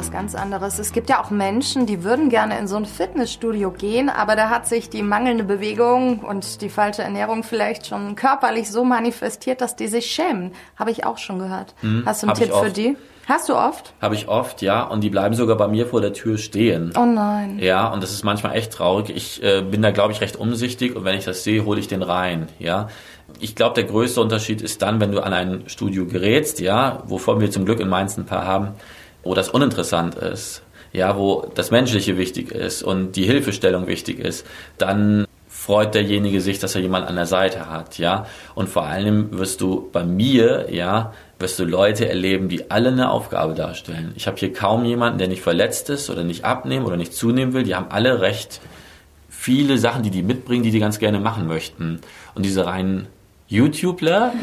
[0.03, 0.79] was ganz anderes.
[0.79, 4.49] Es gibt ja auch Menschen, die würden gerne in so ein Fitnessstudio gehen, aber da
[4.49, 9.77] hat sich die mangelnde Bewegung und die falsche Ernährung vielleicht schon körperlich so manifestiert, dass
[9.77, 10.51] die sich schämen.
[10.75, 11.73] Habe ich auch schon gehört.
[11.81, 12.97] Mhm, Hast du einen Tipp für die?
[13.29, 13.93] Hast du oft?
[14.01, 14.83] Habe ich oft, ja.
[14.83, 16.91] Und die bleiben sogar bei mir vor der Tür stehen.
[16.97, 17.59] Oh nein.
[17.59, 19.09] Ja, und das ist manchmal echt traurig.
[19.15, 21.87] Ich äh, bin da, glaube ich, recht umsichtig und wenn ich das sehe, hole ich
[21.87, 22.89] den rein, ja.
[23.39, 27.39] Ich glaube, der größte Unterschied ist dann, wenn du an ein Studio gerätst, ja, wovon
[27.39, 28.73] wir zum Glück in Mainz ein paar haben,
[29.23, 34.45] wo das uninteressant ist, ja, wo das Menschliche wichtig ist und die Hilfestellung wichtig ist,
[34.77, 38.25] dann freut derjenige sich, dass er jemand an der Seite hat, ja.
[38.53, 43.09] Und vor allem wirst du bei mir, ja, wirst du Leute erleben, die alle eine
[43.09, 44.13] Aufgabe darstellen.
[44.15, 47.53] Ich habe hier kaum jemanden, der nicht verletzt ist oder nicht abnehmen oder nicht zunehmen
[47.53, 47.63] will.
[47.63, 48.59] Die haben alle recht
[49.29, 52.01] viele Sachen, die die mitbringen, die die ganz gerne machen möchten.
[52.35, 53.07] Und diese reinen
[53.47, 54.33] YouTuber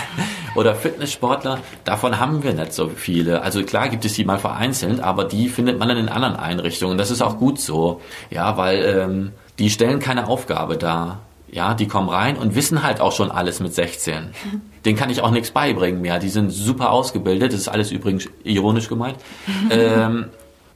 [0.56, 3.42] oder Fitnesssportler, davon haben wir nicht so viele.
[3.42, 6.98] Also klar gibt es die mal vereinzelt, aber die findet man dann in anderen Einrichtungen.
[6.98, 11.20] Das ist auch gut so, ja, weil ähm, die stellen keine Aufgabe dar.
[11.48, 14.30] Ja, die kommen rein und wissen halt auch schon alles mit 16.
[14.84, 16.18] Den kann ich auch nichts beibringen mehr.
[16.18, 17.52] Die sind super ausgebildet.
[17.52, 19.16] Das ist alles übrigens ironisch gemeint.
[19.70, 20.26] ähm,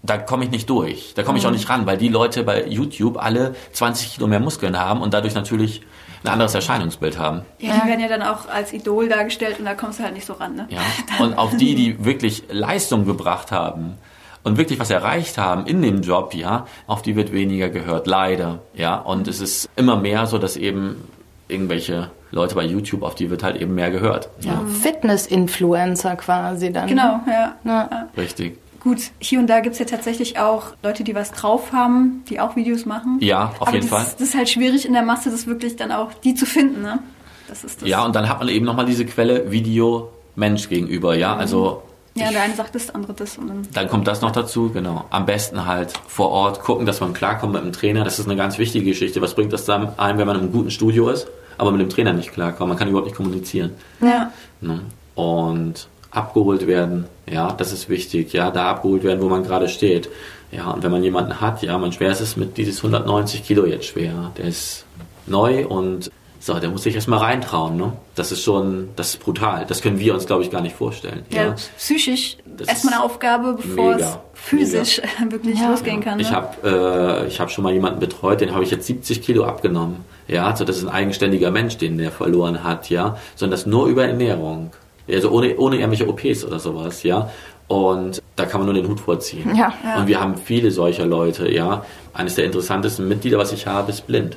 [0.02, 1.12] da komme ich nicht durch.
[1.14, 4.40] Da komme ich auch nicht ran, weil die Leute bei YouTube alle 20 Kilo mehr
[4.40, 5.82] Muskeln haben und dadurch natürlich
[6.22, 7.42] ein anderes Erscheinungsbild haben.
[7.58, 10.26] Ja, die werden ja dann auch als Idol dargestellt und da kommst du halt nicht
[10.26, 10.68] so ran, ne?
[10.68, 10.80] Ja.
[11.24, 13.94] Und auf die, die wirklich Leistung gebracht haben
[14.42, 18.60] und wirklich was erreicht haben in dem Job, ja, auf die wird weniger gehört, leider.
[18.74, 18.96] Ja.
[18.96, 21.08] Und es ist immer mehr so, dass eben
[21.48, 24.28] irgendwelche Leute bei YouTube, auf die wird halt eben mehr gehört.
[24.40, 24.62] Ja.
[24.82, 26.86] Fitness-Influencer quasi dann.
[26.86, 27.54] Genau, ja.
[27.64, 28.08] Ja.
[28.16, 28.58] Richtig.
[28.80, 32.56] Gut, hier und da gibt's ja tatsächlich auch Leute, die was drauf haben, die auch
[32.56, 33.18] Videos machen.
[33.20, 34.14] Ja, auf Aber jeden das, Fall.
[34.18, 36.98] Das ist halt schwierig in der Masse, das wirklich dann auch die zu finden, ne?
[37.46, 37.88] Das ist das.
[37.88, 41.36] Ja, und dann hat man eben nochmal diese Quelle Video Mensch gegenüber, ja.
[41.36, 41.82] Also
[42.14, 43.68] ja, der eine sagt das, der andere das und dann.
[43.72, 45.04] Dann kommt das noch dazu, genau.
[45.10, 48.04] Am besten halt vor Ort gucken, dass man klarkommt mit dem Trainer.
[48.04, 49.20] Das ist eine ganz wichtige Geschichte.
[49.20, 51.88] Was bringt das dann ein, wenn man in einem guten Studio ist, aber mit dem
[51.88, 52.68] Trainer nicht klarkommt?
[52.68, 53.72] Man kann überhaupt nicht kommunizieren.
[54.00, 54.32] Ja.
[54.60, 54.80] Ne?
[55.14, 60.08] Und abgeholt werden, ja, das ist wichtig, ja, da abgeholt werden, wo man gerade steht.
[60.52, 63.66] Ja, und wenn man jemanden hat, ja, man schwer ist es mit dieses 190 Kilo
[63.66, 64.32] jetzt schwer.
[64.36, 64.84] Der ist
[65.26, 66.10] neu und
[66.42, 67.92] so, der muss sich erstmal reintrauen, ne?
[68.14, 69.66] Das ist schon, das ist brutal.
[69.68, 71.22] Das können wir uns, glaube ich, gar nicht vorstellen.
[71.28, 71.54] Ja, Ja.
[71.76, 75.68] psychisch Das erstmal eine Aufgabe, bevor mega, es physisch wirklich Ja.
[75.70, 76.16] losgehen kann.
[76.16, 76.22] Ne?
[76.22, 79.44] Ich habe äh, ich hab schon mal jemanden betreut, den habe ich jetzt 70 Kilo
[79.44, 79.96] abgenommen.
[80.28, 83.18] Ja, also das ist ein eigenständiger Mensch, den der verloren hat, ja.
[83.36, 84.70] Sondern das nur über Ernährung.
[85.12, 87.30] Also ohne, ohne irgendwelche OPs oder sowas, ja.
[87.68, 89.54] Und da kann man nur den Hut vorziehen.
[89.54, 89.72] Ja.
[89.96, 91.84] Und wir haben viele solcher Leute, ja.
[92.12, 94.36] Eines der interessantesten Mitglieder, was ich habe, ist blind.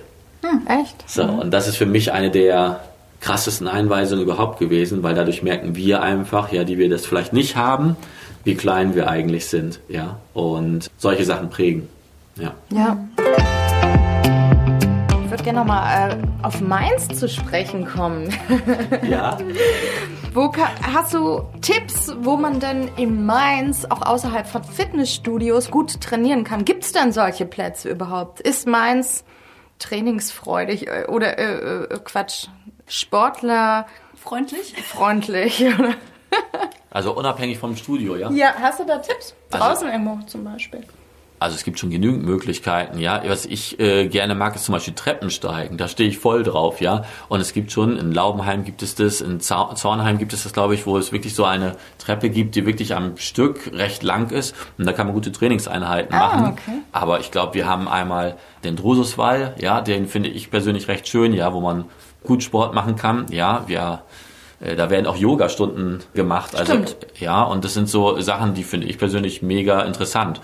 [0.67, 1.09] Echt?
[1.09, 2.81] So, und das ist für mich eine der
[3.21, 7.55] krassesten Einweisungen überhaupt gewesen, weil dadurch merken wir einfach, ja, die wir das vielleicht nicht
[7.55, 7.95] haben,
[8.43, 10.17] wie klein wir eigentlich sind, ja.
[10.33, 11.87] Und solche Sachen prägen.
[12.35, 12.51] Ja.
[12.71, 12.97] Ja.
[15.23, 18.29] Ich würde gerne nochmal äh, auf Mainz zu sprechen kommen.
[19.09, 19.37] Ja.
[20.33, 26.01] Wo ka- hast du Tipps, wo man denn in Mainz auch außerhalb von Fitnessstudios gut
[26.01, 26.65] trainieren kann?
[26.65, 28.39] Gibt es denn solche Plätze überhaupt?
[28.41, 29.23] Ist Mainz
[29.79, 32.47] trainingsfreudig äh, oder äh, äh, Quatsch,
[32.87, 34.73] sportlerfreundlich?
[34.83, 35.63] Freundlich?
[35.79, 35.93] oder?
[36.89, 38.31] Also unabhängig vom Studio, ja?
[38.31, 39.35] Ja, hast du da Tipps?
[39.51, 40.83] Also- Draußen irgendwo zum Beispiel.
[41.43, 43.21] Also es gibt schon genügend Möglichkeiten, ja.
[43.27, 45.77] Was ich äh, gerne mag, ist zum Beispiel Treppensteigen.
[45.77, 47.03] Da stehe ich voll drauf, ja.
[47.27, 50.73] Und es gibt schon, in Laubenheim gibt es das, in Zornheim gibt es das, glaube
[50.73, 54.55] ich, wo es wirklich so eine Treppe gibt, die wirklich am Stück recht lang ist.
[54.77, 56.53] Und da kann man gute Trainingseinheiten Ah, machen.
[56.53, 56.77] okay.
[56.93, 61.33] Aber ich glaube, wir haben einmal den Drususwall, ja, den finde ich persönlich recht schön,
[61.33, 61.83] ja, wo man
[62.23, 63.25] gut Sport machen kann.
[63.31, 64.03] Ja, wir
[64.61, 66.55] äh, da werden auch Yoga-Stunden gemacht.
[66.55, 66.95] Also, Stimmt.
[67.19, 70.39] ja, und das sind so Sachen, die finde ich persönlich mega interessant.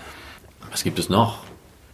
[0.70, 1.38] Was gibt es noch?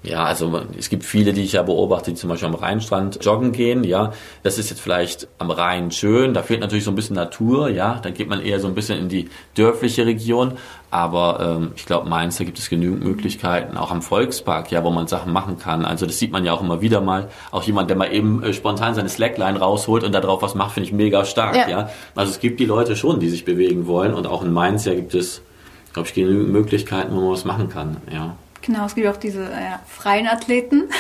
[0.07, 3.51] Ja, also es gibt viele, die ich ja beobachte, die zum Beispiel am Rheinstrand joggen
[3.51, 4.13] gehen, ja.
[4.45, 7.99] Das ist jetzt vielleicht am Rhein schön, da fehlt natürlich so ein bisschen Natur, ja.
[8.01, 10.53] Dann geht man eher so ein bisschen in die dörfliche Region.
[10.93, 14.91] Aber ähm, ich glaube, Mainz, da gibt es genügend Möglichkeiten, auch am Volkspark, ja, wo
[14.91, 15.85] man Sachen machen kann.
[15.85, 17.29] Also das sieht man ja auch immer wieder mal.
[17.51, 20.75] Auch jemand, der mal eben äh, spontan seine Slackline rausholt und da drauf was macht,
[20.75, 21.69] finde ich mega stark, Ja.
[21.69, 21.91] ja.
[22.15, 24.15] Also es gibt die Leute schon, die sich bewegen wollen.
[24.15, 25.43] Und auch in Mainz ja gibt es,
[25.93, 28.37] glaube ich, genügend Möglichkeiten, wo man was machen kann, ja.
[28.67, 30.91] Genau, es gibt auch diese äh, freien Athleten.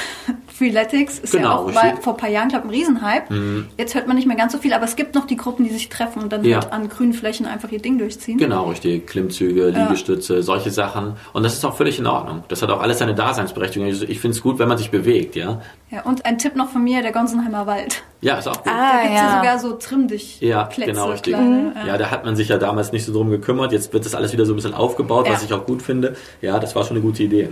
[0.59, 1.66] Freeletics ist Genau, ja auch.
[1.69, 1.75] Mhm.
[1.75, 3.64] war vor ein paar Jahren, glaube ich, ein Riesenhype.
[3.77, 5.71] Jetzt hört man nicht mehr ganz so viel, aber es gibt noch die Gruppen, die
[5.71, 6.61] sich treffen und dann Ja.
[6.61, 8.38] halt an grünen Flächen einfach ihr Ding durchziehen.
[8.38, 9.07] Genau, richtig.
[9.07, 11.14] Klimmzüge, Liegestütze, solche Sachen.
[11.33, 12.42] Und das ist auch völlig in Ordnung.
[12.49, 13.87] Das hat auch alles seine Daseinsberechtigung.
[13.88, 15.61] Also Ich finde es gut, wenn man sich bewegt, ja.
[15.90, 18.03] Ja, und ein Tipp noch von mir, der Gonsenheimer Wald.
[18.21, 18.73] Ja, ist auch gut.
[18.73, 19.27] Ah, Da gibt's ja.
[19.27, 19.37] ja.
[19.38, 21.35] sogar so trimm dich Ja, Plätze, genau, richtig.
[21.35, 21.87] kleine, ja.
[21.87, 23.73] Ja, da hat man sich ja damals nicht so drum gekümmert.
[23.73, 25.47] Jetzt wird das alles wieder so ein bisschen aufgebaut, was Ja.
[25.47, 26.16] ich auch gut finde.
[26.40, 27.51] Ja, das war schon eine gute Idee.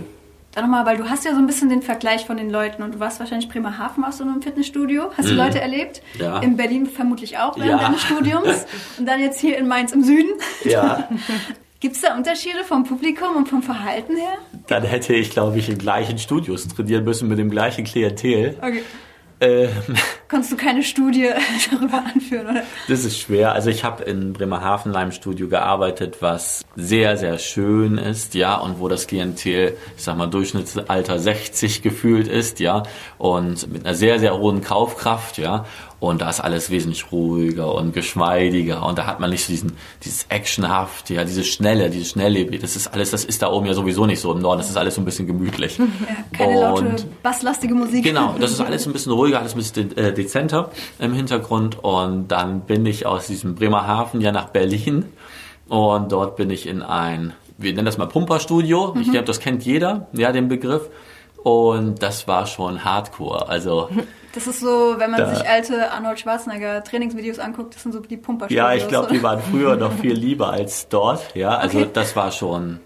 [0.55, 2.95] Dann nochmal, weil du hast ja so ein bisschen den Vergleich von den Leuten und
[2.95, 6.01] du warst wahrscheinlich Bremerhaven, warst du in einem Fitnessstudio, hast die Leute erlebt?
[6.15, 6.21] Mhm.
[6.21, 6.39] Ja.
[6.39, 7.77] In Berlin vermutlich auch während Ja.
[7.87, 8.65] deines Studiums
[8.97, 10.31] und dann jetzt hier in Mainz im Süden.
[10.63, 11.09] Ja,
[11.81, 14.37] Gibt es da Unterschiede vom Publikum und vom Verhalten her?
[14.67, 18.55] dann hätte ich, glaube ich, in gleichen Studios trainieren müssen mit dem gleichen Klientel.
[18.59, 18.81] Okay.
[19.41, 19.69] Ähm,
[20.27, 21.29] Konntest du keine Studie
[21.71, 22.63] darüber anführen, oder?
[22.87, 23.51] Das ist schwer.
[23.51, 28.55] Also ich habe in Bremerhaven in einem Studio gearbeitet, was sehr, sehr schön ist, ja,
[28.55, 32.83] und wo das Klientel, ich sag mal, Durchschnittsalter 60 gefühlt ist, ja,
[33.17, 35.65] und mit einer sehr, sehr hohen Kaufkraft, ja.
[36.05, 39.73] Und da ist alles wesentlich ruhiger und geschmeidiger und da hat man nicht so diesen,
[40.03, 42.61] dieses Actionhaft, ja, diese Schnelle, diese Schnelllebig.
[42.61, 44.59] Das ist alles, das ist da oben ja sowieso nicht so im Norden.
[44.59, 45.77] Das ist alles so ein bisschen gemütlich.
[45.79, 45.85] Ja,
[46.31, 48.03] keine laute, Und- basslastige Musik.
[48.03, 51.83] Genau, das ist alles ein bisschen ruhiger, alles ein bisschen äh, dezenter im Hintergrund.
[51.83, 55.05] Und dann bin ich aus diesem Bremerhaven ja nach Berlin.
[55.67, 58.95] Und dort bin ich in ein, wir nennen das mal Pumperstudio.
[59.01, 60.89] Ich glaube, das kennt jeder, ja, den Begriff.
[61.45, 63.47] Und das war schon Hardcore.
[63.47, 63.87] Also,
[64.33, 67.99] Das ist so, wenn man Da- sich alte Arnold Schwarzenegger Trainingsvideos anguckt, das sind so
[67.99, 71.35] die Pumper ja, ich glaube, die waren früher noch viel lieber als dort.
[71.35, 71.89] Ja, also Okay.
[71.93, 72.79] das war schon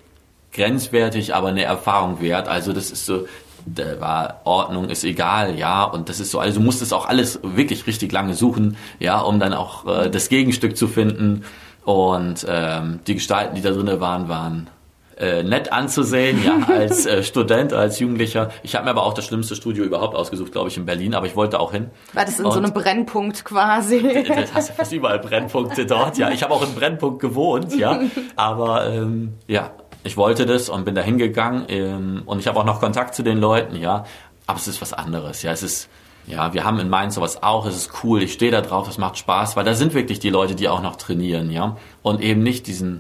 [0.54, 2.48] grenzwertig, aber eine Erfahrung wert.
[2.50, 3.26] Also das ist so,
[3.66, 7.40] da war Ordnung ist egal, ja, und das ist so, also du musstest auch alles
[7.44, 11.46] wirklich richtig lange suchen, ja, um dann auch äh, das Gegenstück zu finden.
[11.86, 14.70] Und ähm, die Gestalten, die da drinnen waren, waren
[15.20, 18.52] äh, nett anzusehen, ja, als äh, Student, als Jugendlicher.
[18.64, 21.28] Ich habe mir aber auch das schlimmste Studio überhaupt ausgesucht, glaube ich, in Berlin, aber
[21.28, 21.92] ich wollte auch hin.
[22.14, 24.00] War das in und so einem Brennpunkt quasi?
[24.40, 26.30] Das hast du fast überall Brennpunkte dort, ja.
[26.30, 28.00] Ich habe auch in Brennpunkt gewohnt, ja.
[28.36, 29.72] Aber ähm, ja,
[30.04, 33.24] ich wollte das und bin da hingegangen ähm, und ich habe auch noch Kontakt zu
[33.24, 34.06] den Leuten, ja.
[34.48, 35.52] Aber es ist was anderes, ja.
[35.52, 35.90] Es ist
[36.28, 39.00] ja, wir haben in Mainz sowas auch, es ist cool, ich stehe da drauf, es
[39.00, 41.76] macht Spaß, weil da sind wirklich die Leute, die auch noch trainieren, ja.
[42.04, 43.00] Und eben nicht diesen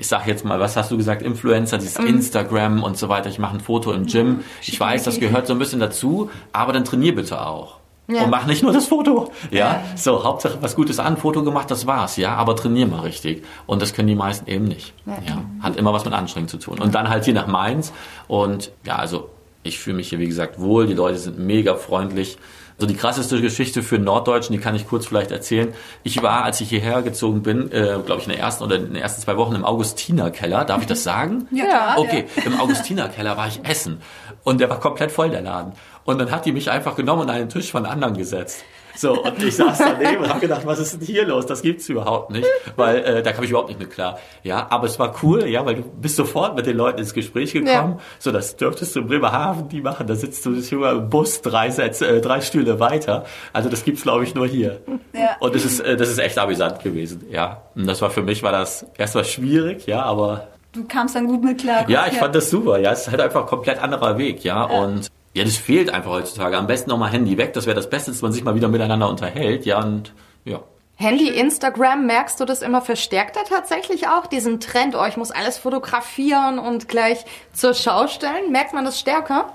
[0.00, 2.06] ich sag jetzt mal, was hast du gesagt, Influencer, dieses mm.
[2.06, 4.40] Instagram und so weiter, ich mache ein Foto im Gym.
[4.62, 7.76] Ich weiß, das gehört so ein bisschen dazu, aber dann trainier bitte auch.
[8.08, 8.24] Ja.
[8.24, 9.30] Und mach nicht nur das Foto.
[9.50, 9.58] Ja?
[9.58, 9.82] ja?
[9.96, 13.44] so Hauptsache was Gutes an, Foto gemacht, das war's, ja, aber trainier mal richtig.
[13.66, 14.94] Und das können die meisten eben nicht.
[15.04, 15.18] Ja.
[15.26, 15.44] ja.
[15.60, 16.78] Hat immer was mit Anstrengung zu tun.
[16.78, 17.92] Und dann halt hier nach Mainz
[18.26, 19.28] und ja, also
[19.62, 22.38] ich fühle mich hier wie gesagt wohl, die Leute sind mega freundlich.
[22.80, 25.74] So die krasseste Geschichte für Norddeutschen, die kann ich kurz vielleicht erzählen.
[26.02, 28.86] Ich war, als ich hierher gezogen bin, äh, glaube ich in der ersten oder in
[28.86, 30.64] den ersten zwei Wochen im Augustinerkeller.
[30.64, 31.46] Darf ich das sagen?
[31.60, 31.96] Ja.
[31.98, 34.00] Okay, im Augustinerkeller war ich essen
[34.44, 35.72] und der war komplett voll der Laden.
[36.04, 38.64] Und dann hat die mich einfach genommen und an einen Tisch von anderen gesetzt.
[38.96, 41.46] So, und ich saß daneben und habe gedacht, was ist denn hier los?
[41.46, 42.46] Das gibt's überhaupt nicht.
[42.76, 44.18] Weil äh, da kam ich überhaupt nicht mit klar.
[44.42, 47.52] Ja, aber es war cool, ja, weil du bist sofort mit den Leuten ins Gespräch
[47.52, 47.94] gekommen.
[47.96, 47.98] Ja.
[48.18, 50.06] So, das dürftest du in Bremerhaven die machen.
[50.06, 53.24] Da sitzt du sogar im Bus drei, Sätze, äh, drei Stühle weiter.
[53.52, 54.80] Also das gibt's, glaube ich, nur hier.
[55.12, 55.36] Ja.
[55.40, 57.62] Und das ist, äh, das ist echt amüsant gewesen, ja.
[57.74, 61.42] Und das war für mich, war das erstmal schwierig, ja, aber Du kamst dann gut
[61.42, 61.88] mit klar.
[61.88, 62.20] Ja, ich ja.
[62.20, 62.78] fand das super.
[62.78, 64.68] Ja, es ist halt einfach ein komplett anderer Weg, ja.
[64.70, 64.78] ja.
[64.82, 66.56] Und ja, das fehlt einfach heutzutage.
[66.56, 67.52] Am besten nochmal Handy weg.
[67.52, 69.64] Das wäre das Beste, dass man sich mal wieder miteinander unterhält.
[69.64, 70.12] Ja, und
[70.44, 70.60] ja.
[70.96, 74.26] Handy, Instagram, merkst du das immer verstärkter tatsächlich auch?
[74.26, 78.52] Diesen Trend, oh, ich muss alles fotografieren und gleich zur Schau stellen.
[78.52, 79.54] Merkt man das stärker?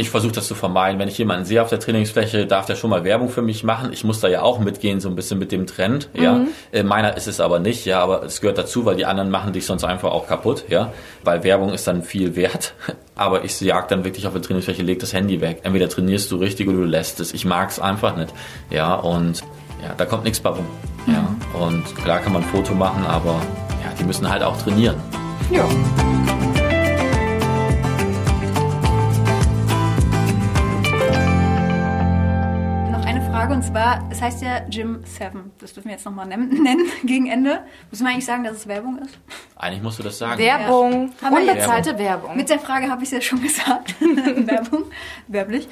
[0.00, 0.98] Ich versuche das zu vermeiden.
[0.98, 3.92] Wenn ich jemanden sehe auf der Trainingsfläche, darf der schon mal Werbung für mich machen.
[3.92, 6.08] Ich muss da ja auch mitgehen, so ein bisschen mit dem Trend.
[6.14, 6.48] Ja, mhm.
[6.72, 7.84] äh, meiner ist es aber nicht.
[7.84, 10.64] Ja, aber es gehört dazu, weil die anderen machen dich sonst einfach auch kaputt.
[10.68, 12.74] Ja, weil Werbung ist dann viel wert.
[13.20, 15.60] Aber ich jag dann wirklich auf der Trainingsfläche, leg das Handy weg.
[15.62, 17.34] Entweder trainierst du richtig oder du lässt es.
[17.34, 18.32] Ich mag es einfach nicht.
[18.70, 19.42] Ja, und
[19.82, 20.64] ja, da kommt nichts bei rum.
[21.06, 21.62] Ja, mhm.
[21.62, 23.42] und klar kann man ein Foto machen, aber
[23.84, 24.96] ja, die müssen halt auch trainieren.
[25.50, 25.68] Ja.
[33.50, 35.50] Frage und zwar, es heißt ja Gym 7.
[35.58, 37.60] Das dürfen wir jetzt nochmal nennen, nennen gegen Ende.
[37.90, 39.18] Müssen wir eigentlich sagen, dass es Werbung ist?
[39.56, 40.40] Eigentlich musst du das sagen.
[40.40, 41.12] Werbung.
[41.20, 41.28] Ja.
[41.28, 42.04] Unbezahlte Werbung.
[42.04, 42.36] Werbung.
[42.36, 43.96] Mit der Frage habe ich es ja schon gesagt.
[44.00, 44.84] Werbung,
[45.26, 45.68] werblich.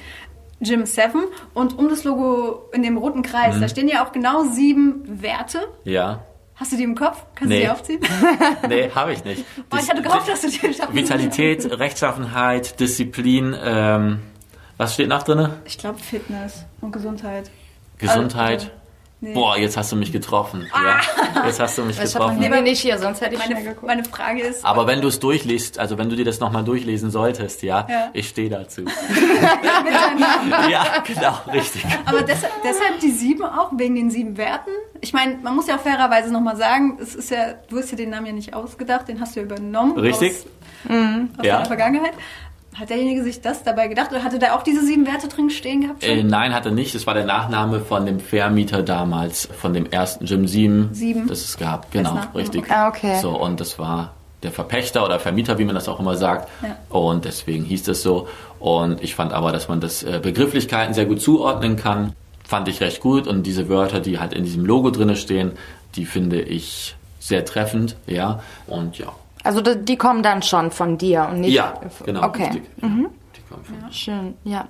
[0.59, 3.61] Gym 7 und um das Logo in dem roten Kreis, mhm.
[3.61, 5.69] da stehen ja auch genau sieben Werte.
[5.85, 6.19] Ja.
[6.55, 7.23] Hast du die im Kopf?
[7.35, 7.59] Kannst nee.
[7.59, 8.01] du die aufziehen?
[8.67, 9.45] nee, habe ich nicht.
[9.71, 10.61] Oh, ich hatte gehofft, dass du die
[10.91, 14.19] Vitalität, Rechtschaffenheit, Disziplin, ähm,
[14.75, 15.49] was steht noch drin?
[15.63, 17.49] Ich glaube Fitness und Gesundheit.
[17.99, 18.61] Gesundheit.
[18.61, 18.71] Also,
[19.21, 19.33] nee.
[19.33, 20.67] Boah, jetzt hast du mich getroffen.
[20.71, 20.99] Ah.
[21.35, 22.41] Ja, jetzt hast du mich ich getroffen.
[22.41, 23.83] Ich nicht hier, sonst hätte ich meine, geguckt.
[23.83, 24.65] Meine Frage ist.
[24.65, 28.09] Aber wenn du es durchliest, also wenn du dir das nochmal durchlesen solltest, ja, ja.
[28.13, 28.81] ich stehe dazu.
[30.69, 31.85] ja, genau, richtig.
[32.05, 34.71] Aber deshalb, deshalb die sieben auch, wegen den sieben Werten.
[35.01, 37.97] Ich meine, man muss ja auch fairerweise nochmal sagen, es ist ja, du hast ja
[37.97, 39.97] den Namen ja nicht ausgedacht, den hast du ja übernommen.
[39.97, 40.31] Richtig.
[40.31, 41.29] Aus, mhm.
[41.37, 41.57] aus ja.
[41.57, 42.13] der Vergangenheit.
[42.75, 45.81] Hat derjenige sich das dabei gedacht oder hatte der auch diese sieben Werte drin stehen
[45.81, 46.03] gehabt?
[46.03, 46.93] Äh, nein, hatte nicht.
[46.93, 51.27] Das war der Nachname von dem Vermieter damals, von dem ersten Gym 7, 7.
[51.27, 51.91] das es gab.
[51.91, 52.69] Genau, richtig.
[52.69, 53.19] Ah, okay.
[53.21, 56.49] So, und das war der Verpächter oder Vermieter, wie man das auch immer sagt.
[56.61, 56.77] Ja.
[56.89, 58.27] Und deswegen hieß das so.
[58.59, 62.13] Und ich fand aber, dass man das äh, Begrifflichkeiten sehr gut zuordnen kann.
[62.47, 63.27] Fand ich recht gut.
[63.27, 65.53] Und diese Wörter, die halt in diesem Logo drinne stehen,
[65.95, 68.41] die finde ich sehr treffend, ja.
[68.67, 71.53] Und ja, also die kommen dann schon von dir und nicht.
[71.53, 71.73] Ja,
[72.05, 72.23] genau.
[72.23, 72.45] Okay.
[72.45, 73.09] Richtig, mhm.
[73.35, 73.91] Die kommen von ja.
[73.91, 74.67] Schön, ja.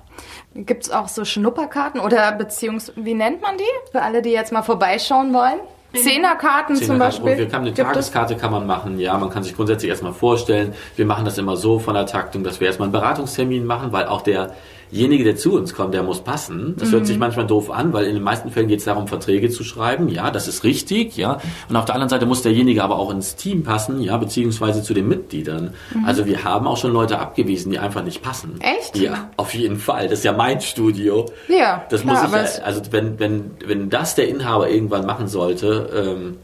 [0.54, 3.90] Gibt es auch so Schnupperkarten oder beziehungsweise, wie nennt man die?
[3.92, 5.60] Für alle, die jetzt mal vorbeischauen wollen?
[5.92, 7.38] Zehnerkarten Zehner zum Beispiel.
[7.38, 10.74] Wir kann, eine Tageskarte kann man machen, ja, man kann sich grundsätzlich erstmal vorstellen.
[10.96, 14.06] Wir machen das immer so von der Taktung, dass wir erstmal einen Beratungstermin machen, weil
[14.06, 14.54] auch der
[14.90, 16.74] derjenige, der zu uns kommt, der muss passen.
[16.78, 16.92] Das mhm.
[16.92, 17.20] hört sich mhm.
[17.20, 20.08] manchmal doof an, weil in den meisten Fällen geht es darum, Verträge zu schreiben.
[20.08, 21.16] Ja, das ist richtig.
[21.16, 24.82] Ja, und auf der anderen Seite muss derjenige aber auch ins Team passen, ja, beziehungsweise
[24.82, 25.74] zu den Mitgliedern.
[25.94, 26.04] Mhm.
[26.04, 28.60] Also wir haben auch schon Leute abgewiesen, die einfach nicht passen.
[28.60, 28.96] Echt?
[28.96, 30.08] Ja, auf jeden Fall.
[30.08, 31.26] Das ist ja mein Studio.
[31.48, 31.84] Ja.
[31.88, 32.58] Das klar, muss ich.
[32.58, 36.36] Ja, also wenn wenn wenn das der Inhaber irgendwann machen sollte, ähm,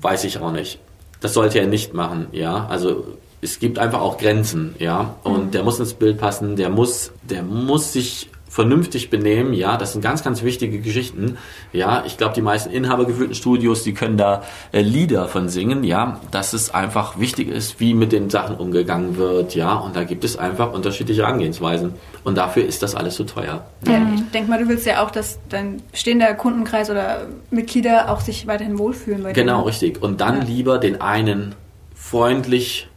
[0.00, 0.78] weiß ich auch nicht.
[1.20, 2.28] Das sollte er nicht machen.
[2.32, 5.14] Ja, also es gibt einfach auch Grenzen, ja.
[5.22, 5.50] Und mhm.
[5.52, 10.02] der muss ins Bild passen, der muss, der muss sich vernünftig benehmen, ja, das sind
[10.02, 11.38] ganz, ganz wichtige Geschichten.
[11.72, 16.20] Ja, ich glaube, die meisten inhabergeführten Studios, die können da äh, Lieder von singen, ja,
[16.32, 20.24] dass es einfach wichtig ist, wie mit den Sachen umgegangen wird, ja, und da gibt
[20.24, 21.94] es einfach unterschiedliche Angehensweisen.
[22.24, 23.64] Und dafür ist das alles so teuer.
[23.86, 28.20] Ja, ich denke mal, du willst ja auch, dass dein bestehender Kundenkreis oder Mitglieder auch
[28.20, 29.42] sich weiterhin wohlfühlen bei dir.
[29.42, 30.02] Genau, richtig.
[30.02, 30.44] Und dann Ja.
[30.44, 31.54] lieber den einen
[31.94, 32.89] freundlich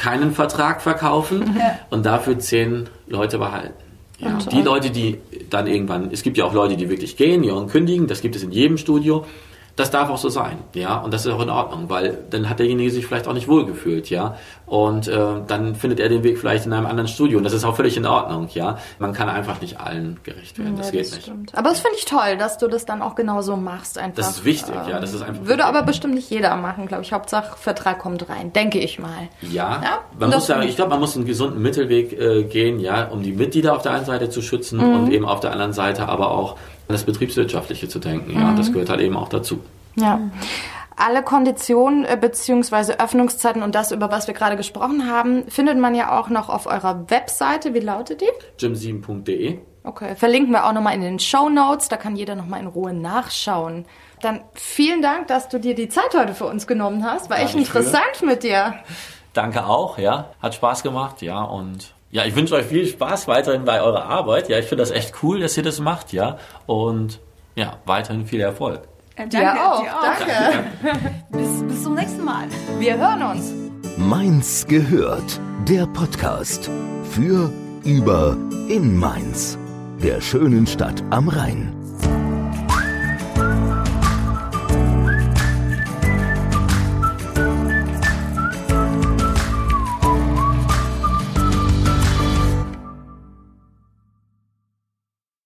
[0.00, 1.78] keinen Vertrag verkaufen Ja.
[1.90, 3.74] und dafür zehn Leute behalten.
[4.18, 5.18] Ja, Und, die Leute, die
[5.50, 8.34] dann irgendwann, es gibt ja auch Leute, die wirklich gehen, die auch kündigen, das gibt
[8.36, 9.24] es in jedem Studio.
[9.76, 12.58] Das darf auch so sein, ja, und das ist auch in Ordnung, weil dann hat
[12.58, 16.66] derjenige sich vielleicht auch nicht wohlgefühlt, ja, und äh, dann findet er den Weg vielleicht
[16.66, 18.78] in einem anderen Studio und das ist auch völlig in Ordnung, ja.
[18.98, 21.22] Man kann einfach nicht allen gerecht werden, das Ja, geht das nicht.
[21.22, 21.54] stimmt.
[21.56, 23.96] Aber das finde ich toll, dass du das dann auch genauso machst.
[23.98, 24.16] Einfach.
[24.16, 25.64] Das ist wichtig, ja, das ist einfach Würde wichtig.
[25.64, 27.12] aber bestimmt nicht jeder machen, glaube ich.
[27.12, 29.28] Hauptsache Vertrag kommt rein, denke ich mal.
[29.40, 32.80] Ja, Ja, man das muss sagen, ich- glaube, man muss einen gesunden Mittelweg äh, gehen,
[32.80, 34.94] ja, um die Mitglieder auf der einen Seite zu schützen Mhm.
[35.04, 36.56] und eben auf der anderen Seite aber auch
[36.90, 38.34] das Betriebswirtschaftliche zu denken.
[38.34, 38.40] Mhm.
[38.40, 39.60] Ja, das gehört halt eben auch dazu.
[39.96, 40.20] Ja.
[40.96, 45.94] Alle Konditionen äh, beziehungsweise Öffnungszeiten und das, über was wir gerade gesprochen haben, findet man
[45.94, 47.72] ja auch noch auf eurer Webseite.
[47.72, 48.64] Wie lautet die?
[48.64, 49.58] gym7.de.
[49.82, 52.92] Okay, verlinken wir auch nochmal in den Show Notes, da kann jeder nochmal in Ruhe
[52.92, 53.86] nachschauen.
[54.20, 57.30] Dann vielen Dank, dass du dir die Zeit heute für uns genommen hast.
[57.30, 58.74] War echt interessant mit dir.
[59.32, 63.64] Danke auch, ja, hat Spaß gemacht, ja, und ja, ich wünsche euch viel Spaß weiterhin
[63.64, 64.48] bei eurer Arbeit.
[64.48, 67.20] Ja, ich finde das echt cool, dass ihr das macht, ja, und
[67.54, 68.82] ja, weiterhin viel Erfolg.
[69.16, 69.82] Äh, Dir danke, auch.
[69.82, 70.02] dir auch.
[70.02, 70.64] Danke.
[71.32, 72.46] Bis, bis zum nächsten Mal.
[72.78, 73.52] Wir hören uns.
[73.98, 75.40] Mainz gehört.
[75.68, 76.70] Der Podcast
[77.10, 77.50] für,
[77.84, 78.36] über,
[78.68, 79.58] in Mainz.
[80.02, 81.79] Der schönen Stadt am Rhein.